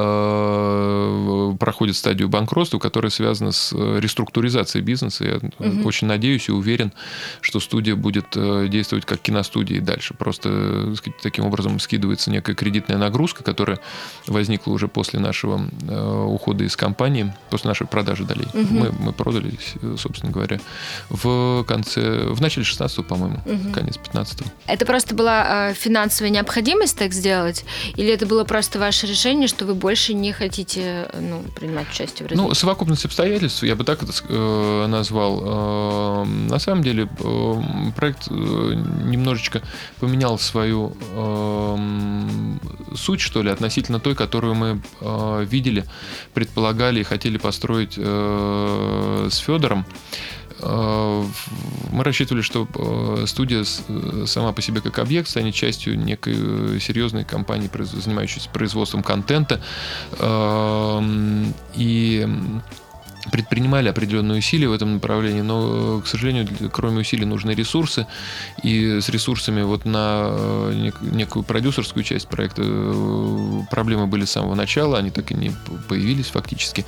[1.58, 5.24] проходит стадию банкротства, которая связана с э, реструктуризацией бизнеса.
[5.24, 5.86] Я угу.
[5.86, 6.92] очень надеюсь и уверен,
[7.40, 10.14] что студия будет э, действовать как киностудия и дальше.
[10.14, 13.78] Просто сказать, таким образом скидывается некая кредитная нагрузка, которая
[14.26, 15.60] возникла уже после нашего
[16.26, 18.46] ухода из компании, после нашей продажи долей.
[18.52, 18.74] Угу.
[18.74, 20.60] Мы, мы продались, собственно говоря,
[21.08, 23.72] в конце, в начале 16 по-моему, угу.
[23.72, 24.46] конец 15 -го.
[24.66, 27.64] Это просто была финансовая необходимость так сделать?
[27.96, 32.30] Или это было просто ваше решение, что вы больше не хотите ну, принимать участие в
[32.30, 32.48] развитии?
[32.48, 35.42] Ну, совокупность обстоятельств, я бы так это э, назвал.
[35.44, 37.54] Э, на самом деле, э,
[37.96, 39.62] проект немножечко
[40.00, 41.76] поменял свою э,
[42.94, 45.84] суть, что ли, относительно той, которую мы э, видели,
[46.34, 49.86] предполагали и хотели построить э, с Федором.
[50.60, 51.24] Э,
[51.90, 57.24] мы рассчитывали, что э, студия э, сама по себе как объект станет частью некой серьезной
[57.24, 59.60] компании, занимающейся производством контента.
[60.18, 62.26] Эм, и
[63.32, 68.06] предпринимали определенные усилия в этом направлении, но, к сожалению, кроме усилий нужны ресурсы,
[68.62, 74.54] и с ресурсами вот на э, некую продюсерскую часть проекта э, проблемы были с самого
[74.54, 75.52] начала, они так и не
[75.88, 76.84] появились фактически.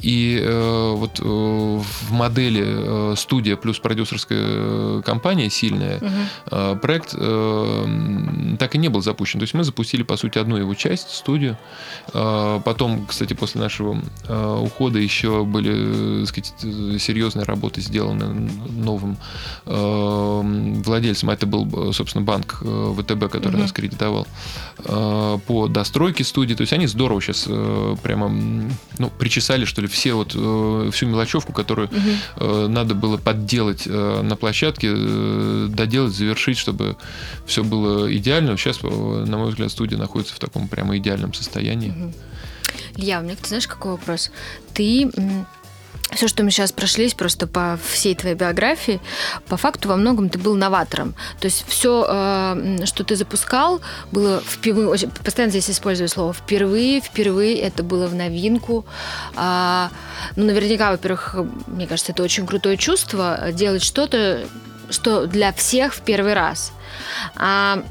[0.00, 6.78] И э, вот в модели студия плюс продюсерская компания сильная, угу.
[6.78, 9.38] проект так и не был запущен.
[9.40, 11.56] То есть мы запустили, по сути, одну его часть, студию.
[12.12, 16.52] Потом, кстати, после нашего ухода еще были Э, сказать,
[17.00, 18.32] серьезная работа сделана
[18.70, 19.16] новым
[19.66, 21.30] э, владельцем.
[21.30, 23.62] Это был, собственно, банк э, ВТБ, который угу.
[23.62, 24.26] нас кредитовал
[24.76, 26.54] по достройке студии.
[26.54, 27.44] То есть они здорово сейчас
[28.02, 28.28] прямо
[28.98, 30.32] ну, причесали, что ли, все вот
[30.92, 32.68] всю мелочевку, которую угу.
[32.68, 34.92] надо было подделать на площадке,
[35.68, 36.96] доделать, завершить, чтобы
[37.46, 38.56] все было идеально.
[38.56, 41.90] Сейчас, на мой взгляд, студия находится в таком прямо идеальном состоянии.
[41.90, 42.12] Угу.
[42.96, 44.30] Илья, у меня, ты знаешь, какой вопрос?
[44.72, 45.10] Ты
[46.14, 49.00] все, что мы сейчас прошлись просто по всей твоей биографии,
[49.48, 51.14] по факту во многом ты был новатором.
[51.40, 53.80] То есть все, э, что ты запускал,
[54.12, 58.84] было впервые, постоянно здесь использую слово впервые, впервые это было в новинку.
[59.36, 59.90] А,
[60.36, 61.36] ну, наверняка, во-первых,
[61.66, 64.46] мне кажется, это очень крутое чувство делать что-то,
[64.90, 66.72] что для всех в первый раз.
[67.36, 67.82] А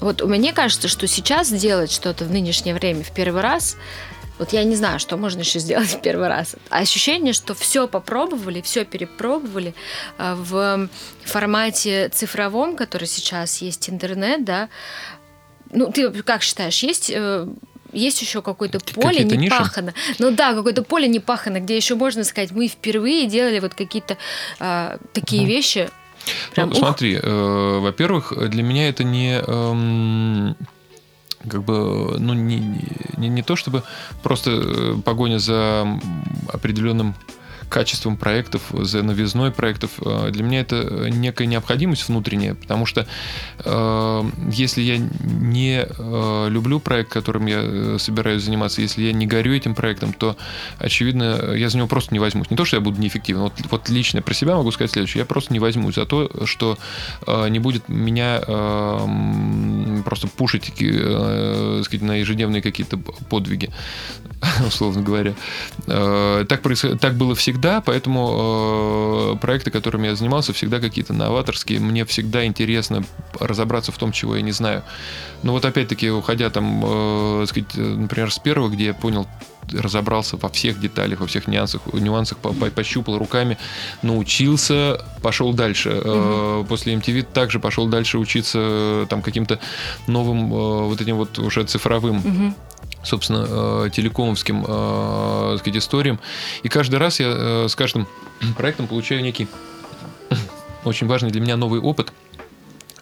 [0.00, 3.76] вот мне кажется, что сейчас делать что-то в нынешнее время в первый раз
[4.38, 6.56] вот я не знаю, что можно еще сделать в первый раз.
[6.70, 9.74] Ощущение, что все попробовали, все перепробовали
[10.18, 10.88] э, в
[11.24, 14.68] формате цифровом, который сейчас есть интернет, да.
[15.70, 17.46] Ну, ты как считаешь, есть э,
[17.92, 19.94] есть еще какое-то поле не пахано.
[20.18, 24.16] Ну да, какое-то поле не пахано, где еще можно сказать, мы впервые делали вот какие-то
[24.60, 25.48] э, такие угу.
[25.50, 25.90] вещи.
[26.54, 30.54] Прям, ну, смотри, э, во-первых, для меня это не э,
[31.46, 32.58] как бы, ну, не,
[33.16, 33.82] не, не то чтобы
[34.22, 35.86] просто э, погоня за
[36.52, 37.14] определенным
[37.68, 39.90] качеством проектов, за новизной проектов.
[40.04, 43.06] Э, для меня это некая необходимость внутренняя, потому что
[43.64, 49.26] э, если я не э, люблю проект, которым я э, собираюсь заниматься, если я не
[49.26, 50.36] горю этим проектом, то,
[50.78, 52.50] очевидно, я за него просто не возьмусь.
[52.50, 55.20] Не то, что я буду неэффективен, вот, вот лично про себя могу сказать следующее.
[55.20, 56.78] Я просто не возьмусь за то, что
[57.26, 63.70] э, не будет меня э, просто пушить э, сказать, на ежедневные какие-то подвиги,
[64.66, 65.34] условно говоря.
[65.86, 67.00] Э, так, происход...
[67.00, 71.80] так было всегда всегда, поэтому э, проекты, которыми я занимался, всегда какие-то новаторские.
[71.80, 73.04] Мне всегда интересно
[73.40, 74.82] разобраться в том, чего я не знаю.
[75.42, 79.26] Но вот опять-таки, уходя там, э, сказать, например, с первого, где я понял,
[79.72, 83.58] разобрался во всех деталях, во всех нюансах, нюансах по, по, пощупал руками,
[84.02, 85.90] научился, пошел дальше.
[85.90, 86.66] Угу.
[86.68, 89.58] После MTV также пошел дальше учиться э, там каким-то
[90.06, 92.54] новым э, вот этим вот уже цифровым угу
[93.08, 96.20] собственно, э, телекомовским э, сказать, историям.
[96.62, 98.06] И каждый раз я э, с каждым
[98.56, 99.48] проектом получаю некий
[100.84, 102.12] очень важный для меня новый опыт–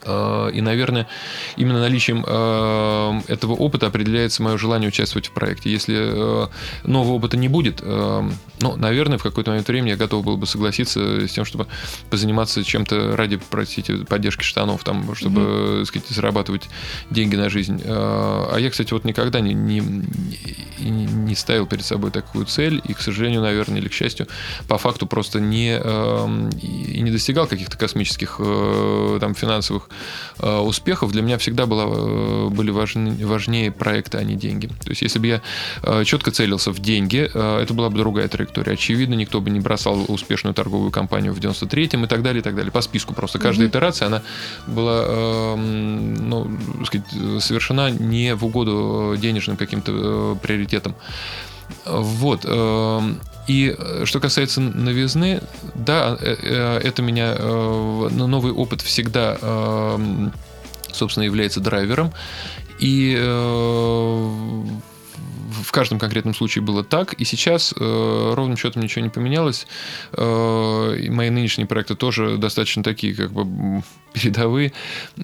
[0.06, 1.08] и, наверное,
[1.56, 5.70] именно наличием э, этого опыта определяется мое желание участвовать в проекте.
[5.70, 6.46] Если э,
[6.84, 11.26] нового опыта не будет, ну, наверное, в какой-то момент времени я готов был бы согласиться
[11.26, 11.66] с тем, чтобы
[12.10, 15.84] позаниматься чем-то ради, простите, поддержки штанов, там, чтобы, mm-hmm.
[15.84, 16.68] сказать, зарабатывать
[17.10, 17.82] деньги на жизнь.
[17.84, 19.80] А я, кстати, вот никогда не, не,
[20.80, 24.26] не ставил перед собой такую цель, и, к сожалению, наверное, или к счастью,
[24.68, 28.40] по факту просто не, и не достигал каких-то космических
[29.20, 29.88] там финансовых
[30.38, 34.66] Э, успехов для меня всегда было, э, были важны, важнее проекты, а не деньги.
[34.66, 35.42] То есть, если бы я
[35.82, 38.72] э, четко целился в деньги, это была бы другая траектория.
[38.72, 42.54] Очевидно, никто бы не бросал успешную торговую компанию в 93-м и так далее, и так
[42.54, 42.70] далее.
[42.70, 43.38] По списку просто.
[43.38, 43.70] Каждая mm-hmm.
[43.70, 44.22] итерация, она
[44.66, 46.50] была эм, ну,
[46.84, 47.06] сказать,
[47.40, 50.94] совершена не в угоду денежным каким-то приоритетам.
[51.84, 52.44] Вот.
[52.44, 55.40] Эм, и э, что касается новизны,
[55.74, 60.32] да, э, э, это меня новый опыт всегда, эм,
[60.92, 62.12] собственно, является драйвером.
[62.78, 63.16] И
[65.62, 69.66] в каждом конкретном случае было так, и сейчас э, ровным счетом ничего не поменялось.
[70.12, 73.82] Э, мои нынешние проекты тоже достаточно такие, как бы
[74.16, 74.72] передовые.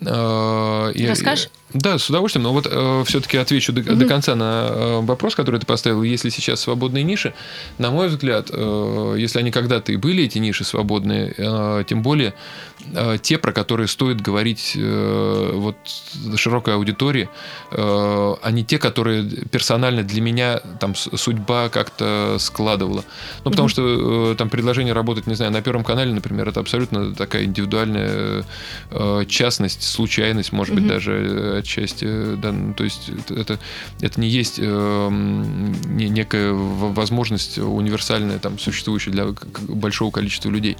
[0.00, 1.48] Э, Расскажешь?
[1.74, 2.42] Да, с удовольствием.
[2.44, 3.94] Но вот э, все-таки отвечу до, угу.
[3.98, 6.02] до конца на э, вопрос, который ты поставил.
[6.02, 7.32] Если сейчас свободные ниши,
[7.78, 12.34] на мой взгляд, э, если они когда-то и были, эти ниши свободные, э, тем более
[12.94, 15.76] э, те, про которые стоит говорить э, вот
[16.36, 17.28] широкой аудитории,
[17.70, 23.04] э, они те, которые персонально для меня там судьба как-то складывала.
[23.44, 23.70] Ну, потому угу.
[23.70, 28.44] что э, там предложение работать, не знаю, на Первом канале, например, это абсолютно такая индивидуальная
[29.28, 32.36] частность, случайность, может быть, даже э, отчасти.
[32.36, 33.58] Да, ну, то есть это,
[34.00, 39.26] это не есть э, не, некая возможность универсальная, там, существующая для
[39.68, 40.76] большого количества людей.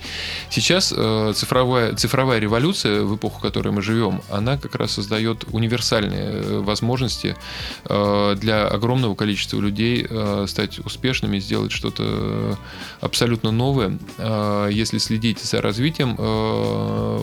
[0.51, 5.45] Сейчас э, цифровая, цифровая революция в эпоху, в которой мы живем, она как раз создает
[5.53, 7.37] универсальные э, возможности
[7.85, 12.59] э, для огромного количества людей э, стать успешными, сделать что-то
[13.01, 13.99] абсолютно новое.
[14.19, 17.21] Э, если следить за развитием э,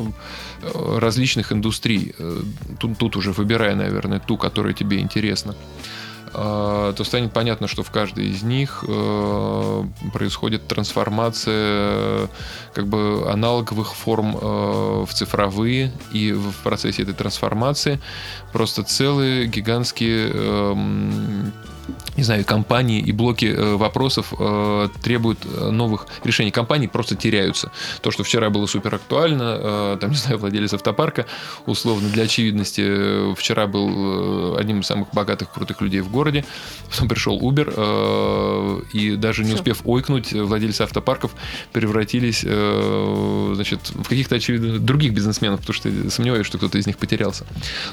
[0.61, 2.41] различных индустрий, э,
[2.79, 5.55] тут, тут уже выбирая, наверное, ту, которая тебе интересна,
[6.33, 9.83] э, то станет понятно, что в каждой из них э,
[10.13, 12.29] происходит трансформация
[12.73, 14.35] как бы аналоговых форм
[15.05, 17.99] в цифровые, и в процессе этой трансформации.
[18.53, 21.53] Просто целые гигантские эм,
[22.19, 26.51] не знаю, компании и блоки э, вопросов э, требуют э, новых решений.
[26.51, 27.71] Компании просто теряются.
[28.01, 31.25] То, что вчера было супер актуально, э, там, не знаю, владелец автопарка,
[31.65, 36.43] условно, для очевидности, э, вчера был э, одним из самых богатых, крутых людей в городе,
[36.89, 41.31] потом пришел Uber, э, и даже не успев ойкнуть, владельцы автопарков
[41.71, 46.97] превратились, э, значит, в каких-то, очевидно, других бизнесменов, потому что сомневаюсь, что кто-то из них
[46.97, 47.45] потерялся.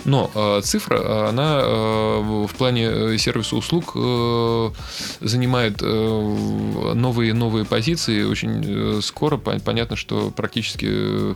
[0.04, 4.70] Но э, цифра, она э, в плане сервиса услуг Э,
[5.20, 8.22] занимает э, новые новые позиции.
[8.24, 11.34] Очень э, скоро понятно, что практически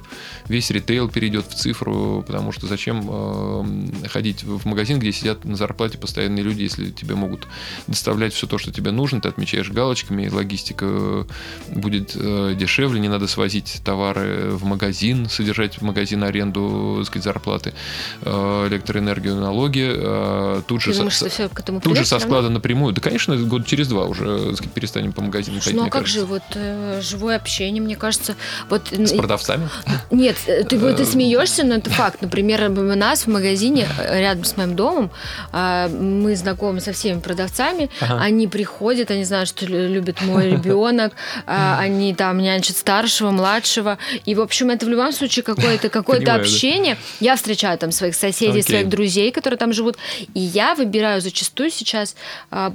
[0.49, 5.99] весь ритейл перейдет в цифру, потому что зачем ходить в магазин, где сидят на зарплате
[5.99, 7.47] постоянные люди, если тебе могут
[7.87, 11.27] доставлять все то, что тебе нужно, ты отмечаешь галочками, логистика
[11.69, 12.17] будет
[12.57, 17.75] дешевле, не надо свозить товары в магазин, содержать магазин аренду, так сказать, зарплаты,
[18.23, 20.63] электроэнергию, налоги.
[20.67, 22.93] Тут же, думаешь, со, все к этому тут же со склада напрямую.
[22.95, 25.77] Да, конечно, год через два уже сказать, перестанем по магазинам ходить.
[25.77, 26.21] Ну, а как кажется.
[26.21, 28.37] же вот э, живое общение, мне кажется...
[28.69, 29.69] Вот, С продавцами?
[30.11, 32.23] Нет, э, ты, ты смеешься, но это факт.
[32.23, 35.11] Например, у нас в магазине э, рядом с моим домом
[35.53, 37.91] э, мы знакомы со всеми продавцами.
[38.01, 38.21] Ага.
[38.21, 41.13] Они приходят, они знают, что любит мой ребенок.
[41.47, 43.99] Э, они там нянчат старшего, младшего.
[44.25, 46.95] И, в общем, это в любом случае какое-то какое общение.
[46.95, 47.01] Да?
[47.21, 48.67] Я встречаю там своих соседей, okay.
[48.67, 49.97] своих друзей, которые там живут.
[50.35, 52.15] И я выбираю зачастую сейчас
[52.51, 52.73] а,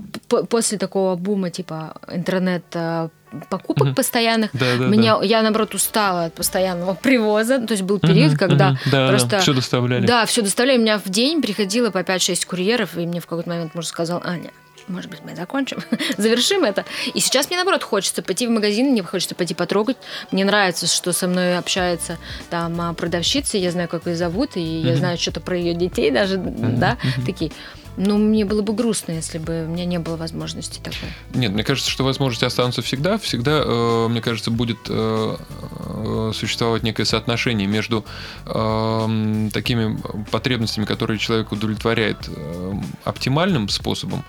[0.50, 3.10] после такого бума типа интернет а,
[3.50, 3.96] покупок угу.
[3.96, 4.52] постоянных.
[4.54, 5.26] Да, да, Меня, да.
[5.26, 7.60] Я, наоборот, устала от постоянного привоза.
[7.60, 8.78] То есть был период, угу, когда угу.
[8.92, 9.30] Да, просто...
[9.30, 10.06] Да, все доставляли.
[10.06, 10.78] Да, все доставляли.
[10.78, 14.22] У меня в день приходило по 5-6 курьеров, и мне в какой-то момент муж сказал,
[14.24, 14.52] Аня,
[14.88, 15.80] может быть, мы закончим,
[16.18, 16.86] завершим это.
[17.14, 19.98] И сейчас мне, наоборот, хочется пойти в магазин, мне хочется пойти потрогать.
[20.32, 22.18] Мне нравится, что со мной общается
[22.50, 26.12] там а, продавщица, я знаю, как ее зовут, и я знаю что-то про ее детей
[26.12, 27.52] даже, да, такие.
[27.98, 31.10] Ну, мне было бы грустно, если бы у меня не было возможности такой.
[31.34, 33.18] Нет, мне кажется, что возможности останутся всегда.
[33.18, 38.06] Всегда, э, мне кажется, будет э, э, существовать некое соотношение между
[38.46, 39.98] э, такими
[40.32, 42.74] потребностями, которые человек удовлетворяет э,
[43.06, 44.24] оптимальным способом,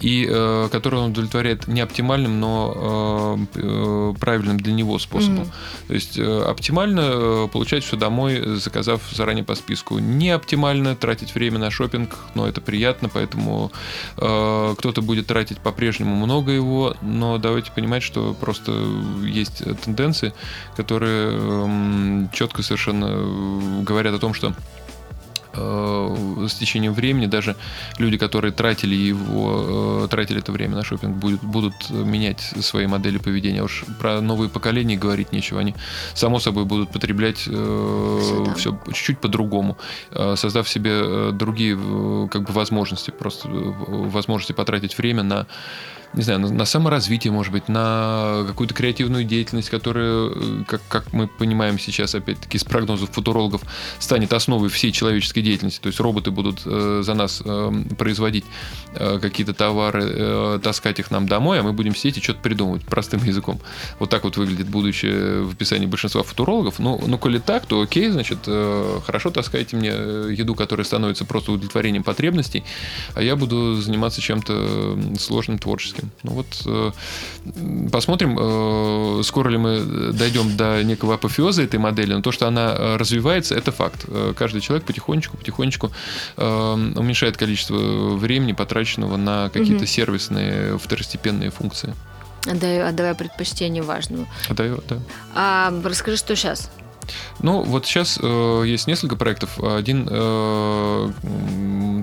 [0.00, 5.44] и э, который он удовлетворяет не оптимальным, но э, э правильным для него способом.
[5.44, 5.86] Mm-hmm.
[5.88, 9.98] То есть э, оптимально э, получать все домой, заказав заранее по списку.
[9.98, 13.72] Не оптимально тратить время на шопинг, но это приятно, поэтому
[14.16, 18.72] э, кто-то будет тратить по-прежнему много его, но давайте понимать, что просто
[19.24, 20.32] есть тенденции,
[20.76, 24.52] которые э, четко совершенно говорят о том, что э,
[25.52, 27.56] с течением времени даже
[27.98, 33.18] люди, которые тратили его, э, тратили это время на шопинг, будут, будут менять свои модели
[33.18, 33.62] поведения.
[33.62, 35.60] Уж про новые поколения говорить нечего.
[35.60, 35.74] Они,
[36.14, 39.76] само собой, будут потреблять э, все чуть-чуть по-другому,
[40.10, 45.46] э, создав себе э, другие э, как бы возможности, просто э, возможности потратить время на
[46.12, 51.12] не знаю, на, на саморазвитие, может быть, на какую-то креативную деятельность, которая, э, как, как
[51.12, 53.62] мы понимаем сейчас, опять-таки, из прогнозов футурологов,
[54.00, 55.80] станет основой всей человеческой деятельности.
[55.80, 58.44] То есть роботы будут э, за нас э, производить
[58.94, 62.84] э, какие-то товары, э, таскать их нам домой, а мы будем сидеть и что-то придумывать
[62.84, 63.60] простым языком.
[64.00, 66.80] Вот так вот выглядит будущее в описании большинства футурологов.
[66.80, 71.24] Ну, ну коли так, то окей, значит, э, хорошо таскайте мне э, еду, которая становится
[71.24, 72.64] просто удовлетворением потребностей,
[73.14, 76.10] а я буду заниматься чем-то сложным, творческим творческим.
[76.22, 82.22] Ну вот э, посмотрим, э, скоро ли мы дойдем до некого апофеоза этой модели, но
[82.22, 84.06] то, что она э, развивается, это факт.
[84.36, 85.90] Каждый человек потихонечку, потихонечку
[86.36, 87.76] уменьшает количество
[88.16, 89.86] времени, потраченного на какие-то угу.
[89.86, 91.94] сервисные второстепенные функции.
[92.46, 94.26] Отдаю, отдавая предпочтение важному.
[94.48, 94.98] Отдаю, да.
[95.34, 96.70] А расскажи, что сейчас?
[97.40, 99.58] Ну, вот сейчас э, есть несколько проектов.
[99.62, 101.12] Один э,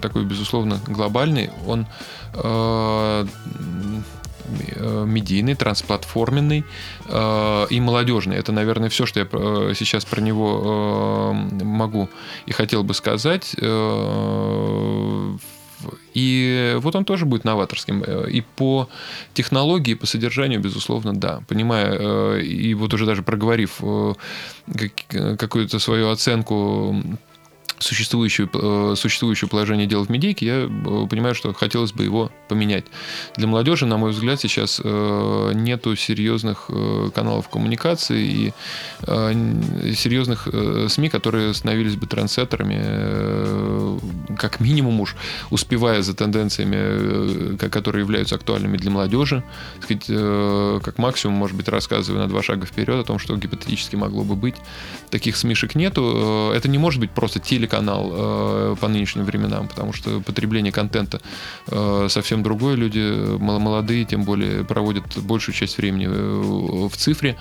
[0.02, 1.50] такой, безусловно, глобальный.
[1.66, 1.86] Он
[2.34, 6.64] э, э медийный, трансплатформенный
[7.06, 8.38] э, и молодежный.
[8.38, 12.10] Это, наверное, все, что я э, сейчас про него э, могу
[12.46, 13.56] и хотел бы сказать.
[13.60, 15.38] Э,
[16.14, 18.04] и вот он тоже будет новаторским.
[18.06, 18.90] Э, и по
[19.34, 21.42] технологии, по содержанию, безусловно, да.
[21.48, 24.14] Понимая, э, и вот уже даже проговорив э,
[25.38, 26.96] какую-то свою оценку
[27.80, 32.86] существующее, э, существующее положение дел в медийке, я понимаю, что хотелось бы его поменять.
[33.36, 36.70] Для молодежи, на мой взгляд, сейчас э, нету серьезных
[37.14, 38.54] каналов коммуникации и
[39.02, 40.48] серьезных
[40.90, 43.98] СМИ, которые становились бы трансеттерами,
[44.38, 45.16] как минимум уж
[45.50, 49.44] успевая за тенденциями, которые являются актуальными для молодежи,
[49.82, 50.06] сказать,
[50.84, 54.36] как максимум, может быть, рассказывая на два шага вперед о том, что гипотетически могло бы
[54.36, 54.56] быть.
[55.10, 56.52] Таких СМИшек нету.
[56.56, 61.20] Это не может быть просто теле телеканал э, по нынешним временам, потому что потребление контента
[61.68, 62.76] э, совсем чем другое.
[62.76, 67.36] Люди молодые, тем более, проводят большую часть времени в цифре.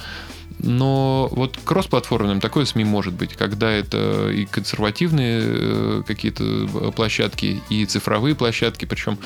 [0.59, 7.85] Но вот кросс-платформенным такое СМИ может быть, когда это и консервативные э, какие-то площадки, и
[7.85, 9.19] цифровые площадки, причем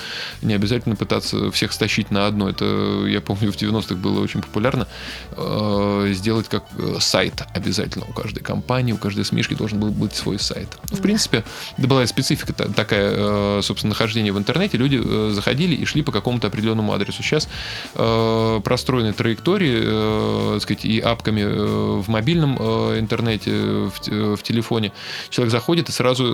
[0.43, 2.49] не обязательно пытаться всех стащить на одно.
[2.49, 4.89] Это, я помню, в 90-х было очень популярно
[5.37, 10.14] э, сделать как э, сайт обязательно у каждой компании, у каждой СМИшки должен был быть
[10.14, 10.68] свой сайт.
[10.91, 11.45] В принципе,
[11.79, 14.77] это была специфика такая, собственно, нахождения в интернете.
[14.77, 15.01] Люди
[15.33, 17.22] заходили и шли по какому-то определенному адресу.
[17.22, 17.48] Сейчас
[17.94, 24.92] простроены траектории, так сказать, и апками э, в мобильном э, интернете, в, э, в телефоне.
[25.28, 26.24] Человек заходит и сразу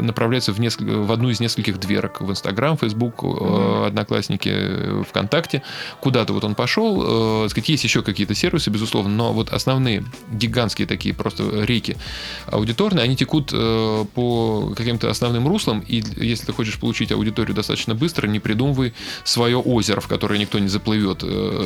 [0.00, 2.20] направляется в, несколько, в одну из нескольких дверок.
[2.20, 3.86] В Инстаграм, Фейсбук, mm-hmm.
[3.86, 5.62] Одноклассники, ВКонтакте.
[6.00, 7.48] Куда-то вот он пошел.
[7.48, 11.96] Сказать, есть еще какие-то сервисы, безусловно, но вот основные гигантские такие просто реки
[12.46, 18.26] аудиторные, они текут по каким-то основным руслам, и если ты хочешь получить аудиторию достаточно быстро,
[18.26, 18.94] не придумывай
[19.24, 21.24] свое озеро, в которое никто не заплывет,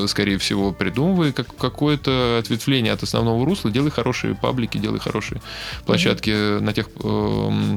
[0.09, 5.41] скорее всего, придумывай как, какое-то ответвление от основного русла, делай хорошие паблики, делай хорошие
[5.87, 6.61] площадки mm-hmm.
[6.61, 7.77] на тех э,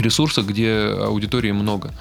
[0.00, 1.92] ресурсах, где аудитории много.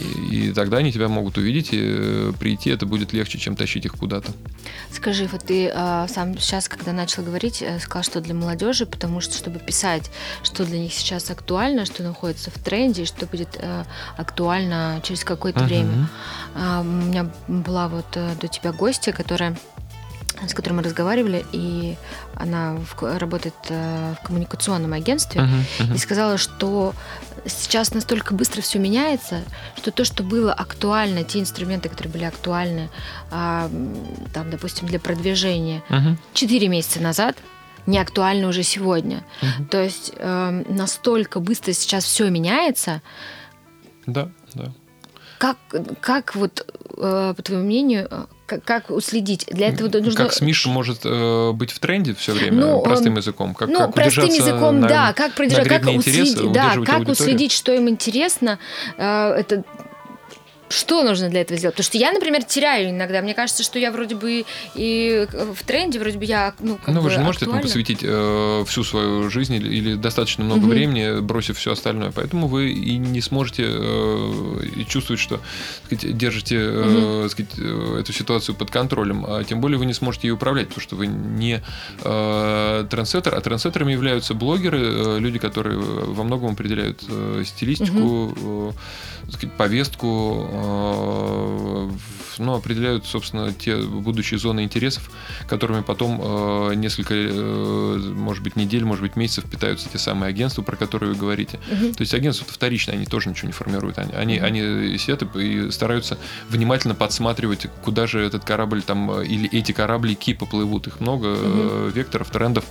[0.00, 3.84] И, и тогда они тебя могут увидеть, и э, прийти это будет легче, чем тащить
[3.84, 4.32] их куда-то.
[4.90, 9.20] Скажи, вот ты э, сам сейчас, когда начал говорить, э, сказал, что для молодежи, потому
[9.20, 10.10] что, чтобы писать,
[10.42, 13.84] что для них сейчас актуально, что находится в тренде, что будет э,
[14.16, 15.66] актуально через какое-то uh-huh.
[15.66, 16.08] время.
[16.54, 19.56] Э, у меня была вот э, до тебя гостья, которая
[20.48, 21.96] с которой мы разговаривали, и
[22.34, 25.94] она в, работает э, в коммуникационном агентстве, uh-huh, uh-huh.
[25.94, 26.92] и сказала, что
[27.46, 29.42] сейчас настолько быстро все меняется,
[29.76, 32.90] что то, что было актуально, те инструменты, которые были актуальны,
[33.30, 33.68] э,
[34.32, 36.16] там, допустим, для продвижения uh-huh.
[36.32, 37.36] 4 месяца назад,
[37.86, 39.24] не актуально уже сегодня.
[39.40, 39.68] Uh-huh.
[39.68, 43.02] То есть э, настолько быстро сейчас все меняется.
[44.06, 44.72] Да, да.
[45.38, 45.58] Как,
[46.00, 46.66] как вот,
[46.96, 49.46] э, по твоему мнению, как, как уследить?
[49.50, 50.24] Для этого нужно...
[50.24, 53.54] Как СМИШ может э, быть в тренде все время ну, простым языком?
[53.54, 55.12] Как, ну, как простым языком, на, да.
[55.12, 57.10] Как продержать, как уследить, да, как аудиторию?
[57.10, 58.58] уследить, что им интересно.
[58.98, 59.64] Э, это
[60.68, 61.74] что нужно для этого сделать?
[61.74, 63.20] Потому что я, например, теряю иногда.
[63.22, 64.44] Мне кажется, что я вроде бы
[64.74, 68.00] и в тренде, вроде бы я, ну, как Ну, вы же не можете этому посвятить
[68.02, 70.68] э, всю свою жизнь или, или достаточно много угу.
[70.68, 72.12] времени, бросив все остальное.
[72.12, 75.40] Поэтому вы и не сможете э, и чувствовать, что
[75.86, 77.28] сказать, держите э, угу.
[77.28, 79.24] сказать, э, эту ситуацию под контролем.
[79.26, 81.62] А тем более вы не сможете ее управлять, потому что вы не
[82.02, 88.74] э, трендсеттер, а трендсеттерами являются блогеры, э, люди, которые во многом определяют э, стилистику, угу.
[89.28, 91.88] э, сказать, повестку, Э,
[92.38, 95.10] ну, определяют, собственно, те будущие зоны интересов,
[95.46, 100.62] которыми потом э, несколько, э, может быть, недель, может быть, месяцев питаются те самые агентства,
[100.62, 101.58] про которые вы говорите.
[101.70, 101.94] Угу.
[101.94, 103.98] То есть агентства вторичные, они тоже ничего не формируют.
[103.98, 106.18] Они, они, они сидят и стараются
[106.48, 110.86] внимательно подсматривать, куда же этот корабль там, или эти корабли поплывут.
[110.86, 111.88] Их много угу.
[111.88, 112.64] векторов, трендов.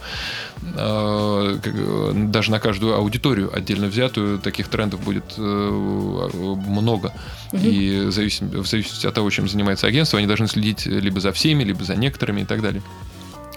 [0.61, 7.13] Даже на каждую аудиторию отдельно взятую таких трендов будет много.
[7.51, 7.61] Угу.
[7.61, 11.31] И в зависимости, в зависимости от того, чем занимается агентство, они должны следить либо за
[11.31, 12.83] всеми, либо за некоторыми и так далее.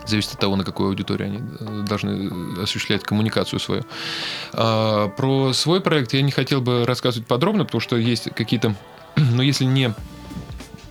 [0.07, 3.84] Зависит от того, на какую аудиторию они э, должны осуществлять коммуникацию свою.
[4.53, 8.76] А, про свой проект я не хотел бы рассказывать подробно, потому что есть какие-то,
[9.16, 9.92] ну, если не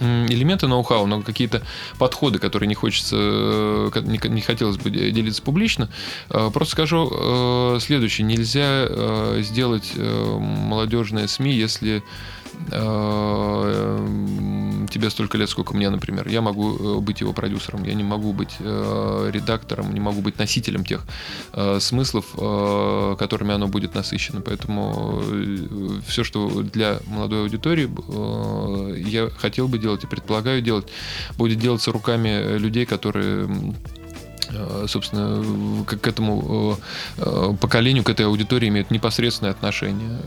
[0.02, 1.62] элементы ноу-хау, но какие-то
[1.98, 5.90] подходы, которые не хочется, э, не, хотелось бы делиться публично.
[6.30, 8.28] Э, просто скажу следующее.
[8.28, 12.02] Нельзя сделать молодежные СМИ, если Э,
[14.90, 16.28] тебе столько лет, сколько мне, например.
[16.28, 20.38] Я могу э, быть его продюсером, я не могу быть э, редактором, не могу быть
[20.38, 21.06] носителем тех
[21.80, 22.26] смыслов,
[23.18, 24.42] которыми оно будет насыщено.
[24.42, 25.22] Поэтому
[26.08, 27.90] все, что для молодой аудитории
[29.10, 30.88] я хотел бы делать и предполагаю делать,
[31.38, 33.50] будет делаться руками людей, которые Э,
[34.88, 36.78] собственно, к, к этому
[37.18, 40.20] э, поколению, к этой аудитории имеют непосредственное отношение.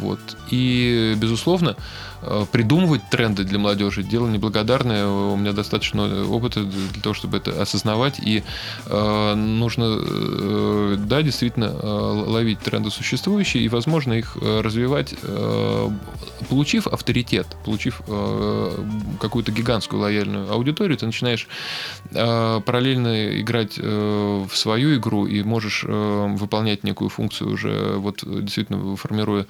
[0.00, 0.20] Вот.
[0.50, 1.76] И, безусловно,
[2.15, 2.15] Э,
[2.52, 5.06] придумывать тренды для молодежи дело неблагодарное.
[5.06, 8.18] У меня достаточно опыта для того, чтобы это осознавать.
[8.20, 8.42] И
[8.86, 15.90] э, нужно, э, да, действительно, э, ловить тренды существующие и, возможно, их э, развивать, э,
[16.48, 18.84] получив авторитет, получив э,
[19.20, 21.48] какую-то гигантскую лояльную аудиторию, ты начинаешь
[22.12, 28.96] э, параллельно играть воспринимать в свою игру и можешь выполнять некую функцию уже, вот действительно
[28.96, 29.46] формируя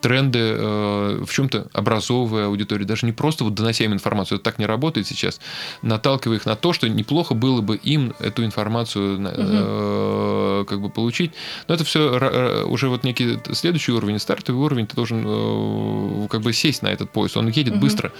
[0.00, 4.66] тренды, в чем-то образовывая аудиторию, даже не просто вот донося им информацию, это так не
[4.66, 5.40] работает сейчас,
[5.82, 10.64] наталкивая их на то, что неплохо было бы им эту информацию угу.
[10.66, 11.32] как бы получить.
[11.68, 16.82] Но это все уже вот некий следующий уровень, стартовый уровень, ты должен как бы сесть
[16.82, 17.82] на этот поезд, он едет угу.
[17.82, 18.12] быстро.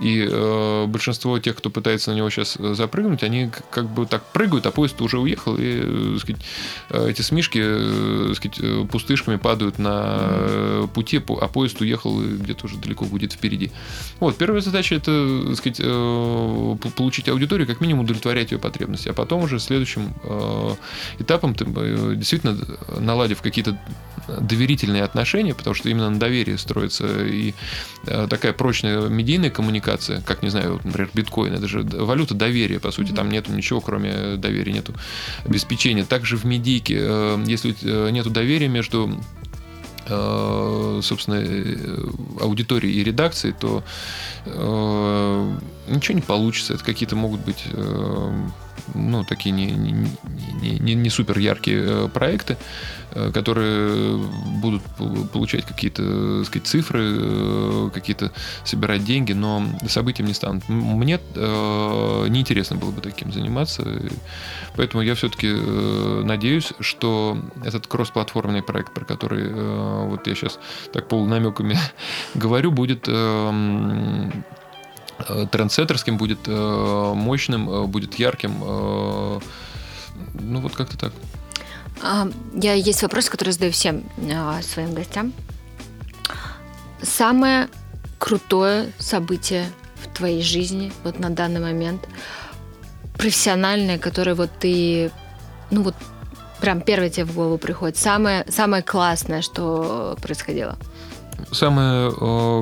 [0.00, 4.66] И э, большинство тех, кто пытается на него сейчас запрыгнуть, они как бы так прыгают,
[4.66, 6.42] а поезд уже уехал, и э, сказать,
[6.90, 10.28] э, эти смешки э, сказать, пустышками падают на
[10.86, 13.70] пути, а поезд уехал где-то уже далеко будет впереди.
[14.20, 19.42] Вот, первая задача это сказать, э, получить аудиторию, как минимум удовлетворять ее потребности, а потом
[19.42, 20.74] уже следующим э,
[21.18, 22.58] этапом ты э, действительно
[22.98, 23.78] наладив какие-то
[24.28, 27.54] доверительные отношения, потому что именно на доверии строится и
[28.04, 32.92] такая прочная медийная коммуникация, как, не знаю, вот, например, биткоин, это же валюта доверия, по
[32.92, 34.94] сути, там нету ничего, кроме доверия, нету
[35.44, 36.04] обеспечения.
[36.04, 36.94] Также в медийке,
[37.46, 37.74] если
[38.12, 39.10] нету доверия между
[41.02, 41.42] собственно,
[42.40, 43.82] аудитории и редакции, то
[45.94, 46.74] ничего не получится.
[46.74, 47.66] Это какие-то могут быть
[48.94, 50.08] ну, такие не, не,
[50.60, 52.56] не, не супер яркие проекты,
[53.14, 54.16] Э, которые
[54.62, 54.82] будут
[55.32, 58.32] получать какие-то сказать, цифры, э, какие-то
[58.64, 60.68] собирать деньги, но событием не станут.
[60.68, 63.86] Мне э, неинтересно было бы таким заниматься,
[64.76, 70.58] поэтому я все-таки э, надеюсь, что этот кроссплатформенный проект, про который э, вот я сейчас
[70.92, 71.76] так полунамеками
[72.34, 74.30] говорю, будет э,
[75.50, 78.52] трендсеттерским, будет э, мощным, будет ярким.
[78.62, 79.40] Э,
[80.34, 81.12] ну вот как-то так.
[82.02, 84.04] А, я есть вопрос, который задаю всем
[84.62, 85.32] своим гостям.
[87.02, 87.68] Самое
[88.18, 89.66] крутое событие
[89.96, 92.08] в твоей жизни вот на данный момент,
[93.14, 95.10] профессиональное, которое вот ты,
[95.70, 95.94] ну вот
[96.60, 100.76] прям первое тебе в голову приходит, самое, самое классное, что происходило?
[101.50, 102.10] Самое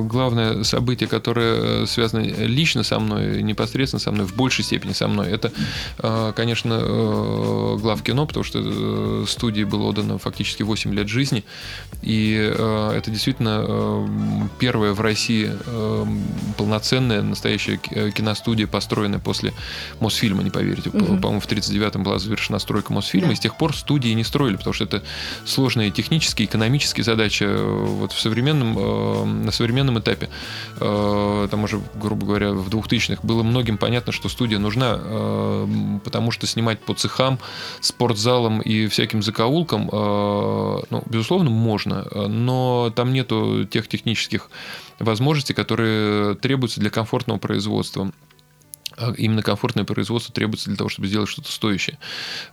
[0.03, 5.07] главное событие, которое э, связано лично со мной, непосредственно со мной, в большей степени со
[5.07, 5.51] мной, это,
[5.99, 11.43] э, конечно, э, глав кино, потому что студии было отдано фактически 8 лет жизни.
[12.01, 15.51] И это действительно первая в России
[16.57, 19.53] полноценная настоящая киностудия, построенная после
[19.99, 20.89] Мосфильма, не поверите.
[20.89, 21.17] Угу.
[21.17, 23.33] По-моему, в 1939-м была завершена стройка Мосфильма, да.
[23.33, 25.03] и с тех пор студии не строили, потому что это
[25.45, 27.43] сложные технические, экономические задачи.
[27.43, 30.29] Вот в современном Э, на современном этапе,
[30.79, 35.67] э, там уже, грубо говоря, в 2000-х, было многим понятно, что студия нужна, э,
[36.03, 37.39] потому что снимать по цехам,
[37.79, 44.49] спортзалам и всяким закоулкам, ну, безусловно, можно, но там нету тех технических
[44.99, 48.11] возможностей, которые требуются для комфортного производства.
[48.97, 51.97] А именно комфортное производство требуется для того, чтобы сделать что-то стоящее.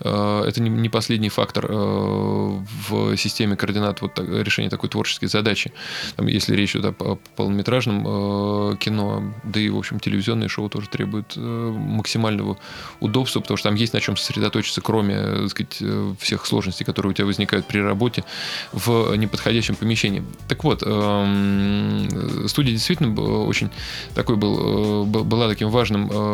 [0.01, 5.73] А, это не последний фактор а, в системе координат вот решения такой творческой задачи.
[6.17, 11.37] Там, если речь идет о полнометражном кино, да и, в общем, телевизионные шоу тоже требуют
[11.37, 12.59] максимального
[13.01, 15.83] удобства, потому что там есть на чем сосредоточиться, кроме так сказать,
[16.21, 18.25] всех сложностей, которые у тебя возникают при работе
[18.73, 20.23] в неподходящем помещении.
[20.49, 23.71] Так вот, студия действительно очень
[24.15, 26.28] такой был, была таким важным Э,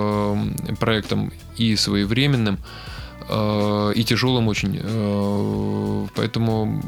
[0.78, 2.93] проектом и своевременным, э,
[3.28, 4.80] и тяжелым очень.
[4.82, 6.82] Э, поэтому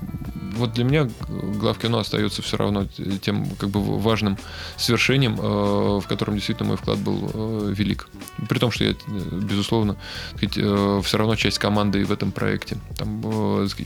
[0.56, 2.86] вот для меня главкино остается все равно
[3.20, 4.38] тем как бы важным
[4.76, 8.08] свершением, э, в котором действительно мой вклад был э, велик.
[8.48, 9.96] При том, что я, безусловно,
[10.36, 12.78] сказать, э, все равно часть команды в этом проекте.
[12.96, 13.20] Там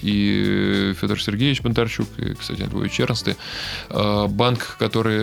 [0.02, 3.36] и Федор Сергеевич Бондарчук, и, кстати, двое черности.
[3.88, 5.20] Банк, который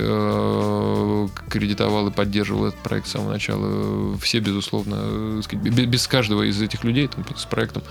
[1.50, 6.84] кредитовал и поддерживал этот проект с самого начала, все, безусловно, сказать, без каждого из этих
[6.84, 7.84] людей там, с проектом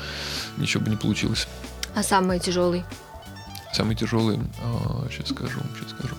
[0.57, 1.47] ничего бы не получилось.
[1.95, 2.85] А самый тяжелый?
[3.73, 4.39] Самый тяжелый,
[5.11, 6.15] сейчас скажу, сейчас скажу.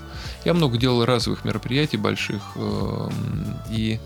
[0.45, 3.99] Я много делал разовых мероприятий больших, эм, и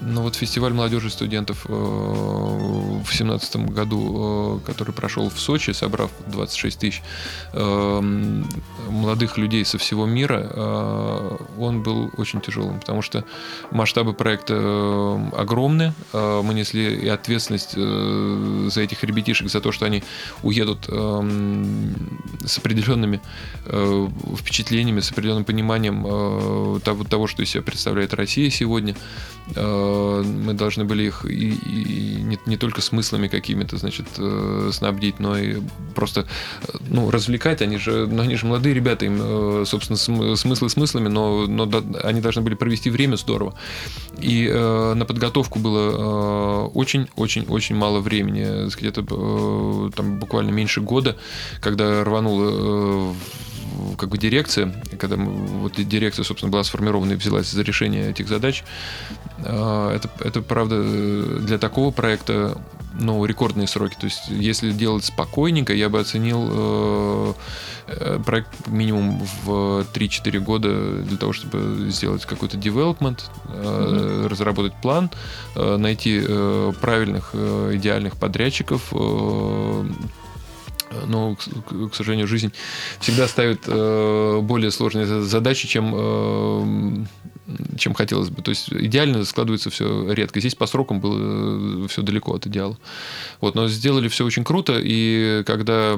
[0.00, 6.10] ну вот фестиваль молодежи студентов э, в семнадцатом году, э, который прошел в Сочи, собрав
[6.26, 7.02] 26 тысяч
[7.52, 8.00] э,
[8.88, 13.24] молодых людей со всего мира, он был очень тяжелым, потому что
[13.70, 14.54] масштабы проекта
[15.36, 15.92] огромны.
[16.12, 20.02] Мы несли и ответственность за этих ребятишек, за то, что они
[20.42, 23.20] уедут с определенными
[24.36, 28.96] впечатлениями, с определенным пониманием того, что из себя представляет Россия сегодня
[29.56, 35.36] мы должны были их и, и не, не только смыслами какими-то, значит, э, снабдить, но
[35.38, 35.60] и
[35.94, 36.26] просто,
[36.62, 37.62] э, ну, развлекать.
[37.62, 39.96] Они же, ну, они же молодые ребята, им, э, собственно,
[40.36, 41.70] смыслы смыслами, но, но
[42.02, 43.54] они должны были провести время здорово.
[44.20, 48.68] И э, на подготовку было очень-очень-очень э, мало времени.
[48.86, 51.16] Это э, там буквально меньше года,
[51.60, 53.14] когда рвануло э,
[53.96, 58.64] как бы дирекция, когда вот дирекция, собственно, была сформирована и взялась за решение этих задач,
[59.44, 60.82] а, это, это правда,
[61.40, 62.58] для такого проекта
[62.98, 63.96] ну, рекордные сроки.
[63.98, 67.32] То есть, если делать спокойненько, я бы оценил э,
[67.86, 74.28] э проект минимум в 3-4 года для того, чтобы сделать какой-то development, э, mm-hmm.
[74.28, 75.10] разработать план,
[75.54, 79.84] э, найти э, правильных, э, идеальных подрядчиков, э,
[81.06, 82.52] но, к, сожалению, жизнь
[83.00, 87.04] всегда ставит э, более сложные задачи, чем э,
[87.78, 88.42] чем хотелось бы.
[88.42, 90.40] То есть идеально складывается все редко.
[90.40, 92.76] Здесь по срокам было э, все далеко от идеала.
[93.40, 95.94] Вот, но сделали все очень круто, и когда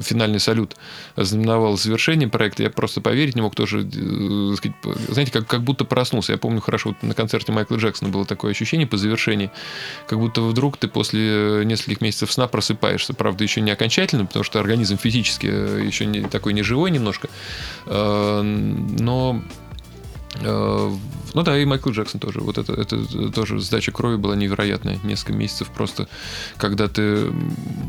[0.00, 0.76] финальный салют
[1.16, 6.32] знаменовал завершение проекта, я просто поверить не мог тоже, знаете, как, как будто проснулся.
[6.32, 9.50] Я помню хорошо, вот на концерте Майкла Джексона было такое ощущение по завершении,
[10.06, 13.14] как будто вдруг ты после нескольких месяцев сна просыпаешься.
[13.14, 13.91] Правда, еще не окончательно,
[14.26, 17.28] потому что организм физически еще не, такой не живой немножко,
[17.86, 19.61] э, но Э,
[21.34, 22.40] ну да, и Майкл Джексон тоже.
[22.40, 24.98] Вот это, это тоже сдача крови была невероятная.
[25.02, 26.08] Несколько месяцев просто,
[26.56, 27.32] когда ты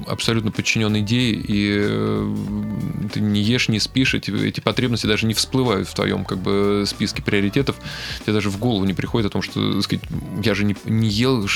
[0.07, 2.35] абсолютно подчинен идее, и э,
[3.13, 6.83] ты не ешь, не спишь, эти, эти потребности даже не всплывают в твоем как бы
[6.87, 7.75] списке приоритетов.
[8.23, 10.03] Тебе даже в голову не приходит о том, что сказать,
[10.43, 11.47] я же не, не ел,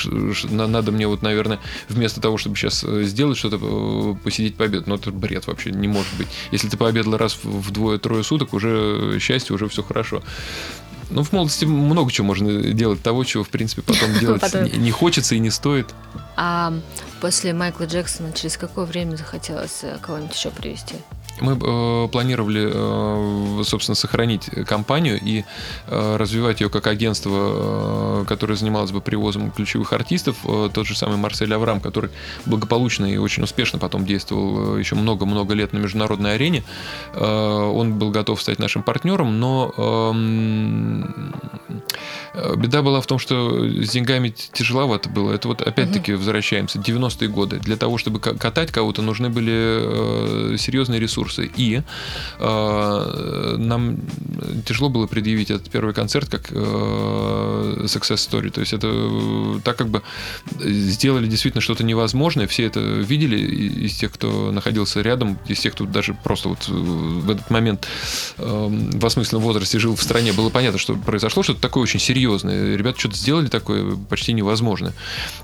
[0.49, 4.88] надо мне вот, наверное, вместо того, чтобы сейчас э, сделать что-то, посидеть пообедать.
[4.88, 6.27] Но это бред вообще, не может быть.
[6.51, 10.22] Если ты пообедал раз в двое-трое суток, уже счастье, уже все хорошо.
[11.09, 14.43] Ну, в молодости много чего можно делать того, чего, в принципе, потом делать
[14.77, 15.93] не хочется и не стоит.
[16.35, 16.73] А
[17.21, 20.95] после Майкла Джексона через какое время захотелось кого-нибудь еще привести?
[21.41, 25.43] Мы э, планировали, э, собственно, сохранить компанию и
[25.88, 30.38] э, развивать ее как агентство, э, которое занималось бы привозом ключевых артистов.
[30.45, 32.09] Э, тот же самый Марсель Аврам, который
[32.45, 36.64] благополучно и очень успешно потом действовал э, еще много-много лет на международной арене.
[37.14, 41.34] Э, он был готов стать нашим партнером, но эм,
[42.34, 45.31] э, беда была в том, что с деньгами тяжеловато было.
[45.34, 46.19] Это вот опять-таки угу.
[46.19, 47.59] возвращаемся, 90-е годы.
[47.59, 51.52] Для того, чтобы катать кого-то, нужны были э, серьезные ресурсы ресурсы.
[51.56, 51.82] И
[52.40, 53.98] э, нам
[54.66, 58.49] тяжело было предъявить этот первый концерт как э, success story.
[58.49, 60.02] То есть это э, так как бы
[60.60, 62.48] сделали действительно что-то невозможное.
[62.48, 67.30] Все это видели из тех, кто находился рядом, из тех, кто даже просто вот в
[67.30, 67.88] этот момент
[68.38, 70.34] э, в осмысленном возрасте жил в стране.
[70.34, 72.76] Было понятно, что произошло что-то такое очень серьезное.
[72.76, 74.94] Ребята что-то сделали такое почти невозможное.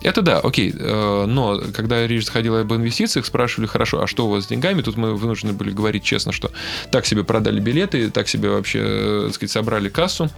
[0.01, 0.73] Это да, окей.
[0.77, 4.81] Э, но когда речь заходила об инвестициях, спрашивали, хорошо, а что у вас с деньгами?
[4.81, 6.51] Тут мы вынуждены были говорить честно, что
[6.91, 10.29] так себе продали билеты, так себе вообще, э, так сказать, собрали кассу.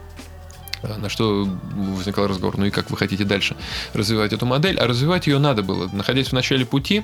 [0.82, 3.56] Э, на что возникал разговор, ну и как вы хотите дальше
[3.94, 4.78] развивать эту модель?
[4.78, 5.90] А развивать ее надо было.
[5.92, 7.04] Находясь в начале пути,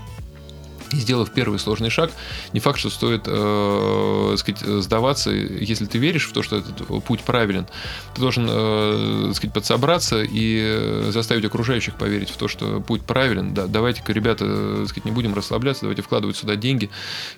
[0.92, 2.12] и сделав первый сложный шаг,
[2.54, 7.22] не факт, что стоит э, сказать, сдаваться, если ты веришь в то, что этот путь
[7.22, 7.66] правилен.
[8.14, 13.54] Ты должен э, сказать, подсобраться и заставить окружающих поверить в то, что путь правилен.
[13.54, 16.90] Да, давайте-ка, ребята, сказать, не будем расслабляться, давайте вкладывать сюда деньги.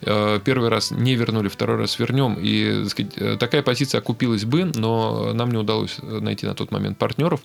[0.02, 2.38] Э, первый раз не вернули, второй раз вернем.
[2.40, 7.42] И сказать, такая позиция окупилась бы, но нам не удалось найти на тот момент партнеров.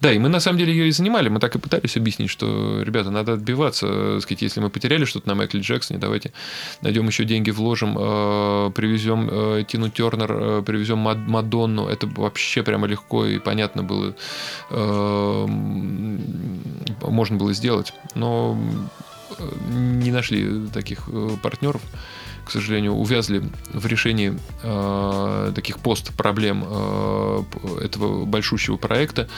[0.00, 1.28] Да, и мы на самом деле ее и занимали.
[1.28, 4.20] Мы так и пытались объяснить, что, ребята, надо отбиваться.
[4.20, 6.32] Сказать, если мы потеряли что-то на Майкле Джексоне, давайте
[6.80, 11.86] найдем еще деньги, вложим, э, привезем э, Тину Тернер, э, привезем Мадонну.
[11.86, 14.14] Это вообще прямо легко и понятно было,
[17.00, 17.92] можно было сделать.
[18.14, 18.58] Но
[19.68, 21.08] не нашли таких
[21.42, 21.80] партнеров
[22.46, 23.42] к сожалению, увязли
[23.72, 27.42] в решении э, таких пост-проблем э,
[27.82, 29.28] этого большущего проекта.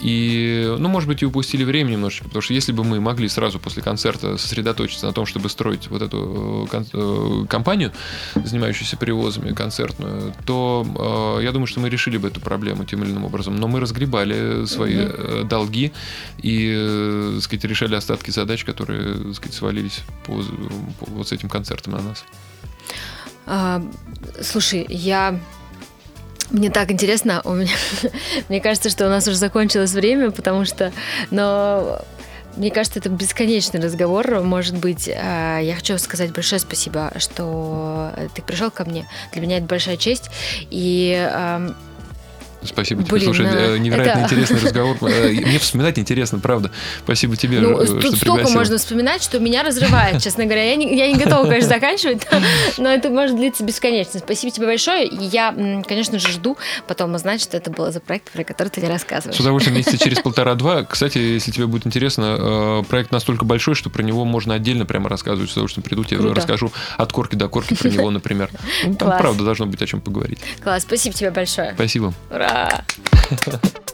[0.00, 3.60] И, ну, может быть, и упустили время немножечко, потому что если бы мы могли сразу
[3.60, 7.92] после концерта сосредоточиться на том, чтобы строить вот эту э, э, компанию,
[8.34, 13.12] занимающуюся перевозами концертную, то э, я думаю, что мы решили бы эту проблему тем или
[13.12, 13.56] иным образом.
[13.56, 15.44] Но мы разгребали свои mm-hmm.
[15.44, 15.92] долги
[16.38, 20.42] и, э, сказать, решали остатки задач, которые, сказать, свалились по,
[20.98, 22.24] по вот с этим концертом на нас.
[23.46, 23.82] А,
[24.40, 25.40] слушай, я
[26.50, 27.72] мне так интересно, у меня,
[28.48, 30.92] мне кажется, что у нас уже закончилось время, потому что,
[31.30, 32.00] но
[32.56, 34.40] мне кажется, это бесконечный разговор.
[34.40, 39.08] Может быть, а, я хочу сказать большое спасибо, что ты пришел ко мне.
[39.32, 40.30] Для меня это большая честь.
[40.70, 41.30] И
[42.64, 43.12] Спасибо тебе.
[43.12, 44.96] Блин, Слушай, э, э, невероятно это- интересный разговор.
[45.02, 46.70] Э, Мне вспоминать интересно, правда.
[47.04, 50.64] Спасибо тебе, Ну, э, тут что столько можно вспоминать, что меня разрывает, честно говоря.
[50.64, 52.26] Я не, я не готова, конечно, заканчивать,
[52.78, 54.20] но это может длиться бесконечно.
[54.20, 55.08] Спасибо тебе большое.
[55.10, 55.52] Я,
[55.86, 56.56] конечно же, жду
[56.86, 59.36] потом узнать, что это было за проект, про который ты не рассказываешь.
[59.36, 60.84] С удовольствием месяца через полтора-два.
[60.84, 65.50] Кстати, если тебе будет интересно, проект настолько большой, что про него можно отдельно прямо рассказывать.
[65.50, 66.34] С удовольствием приду, тебе Круто.
[66.36, 68.50] расскажу от корки до корки про него, например.
[68.84, 69.20] Ну, Там Класс.
[69.20, 70.38] правда должно быть о чем поговорить.
[70.62, 71.72] Класс, спасибо тебе большое.
[71.74, 72.12] Спасибо.
[72.30, 72.51] Ура!
[72.52, 73.91] した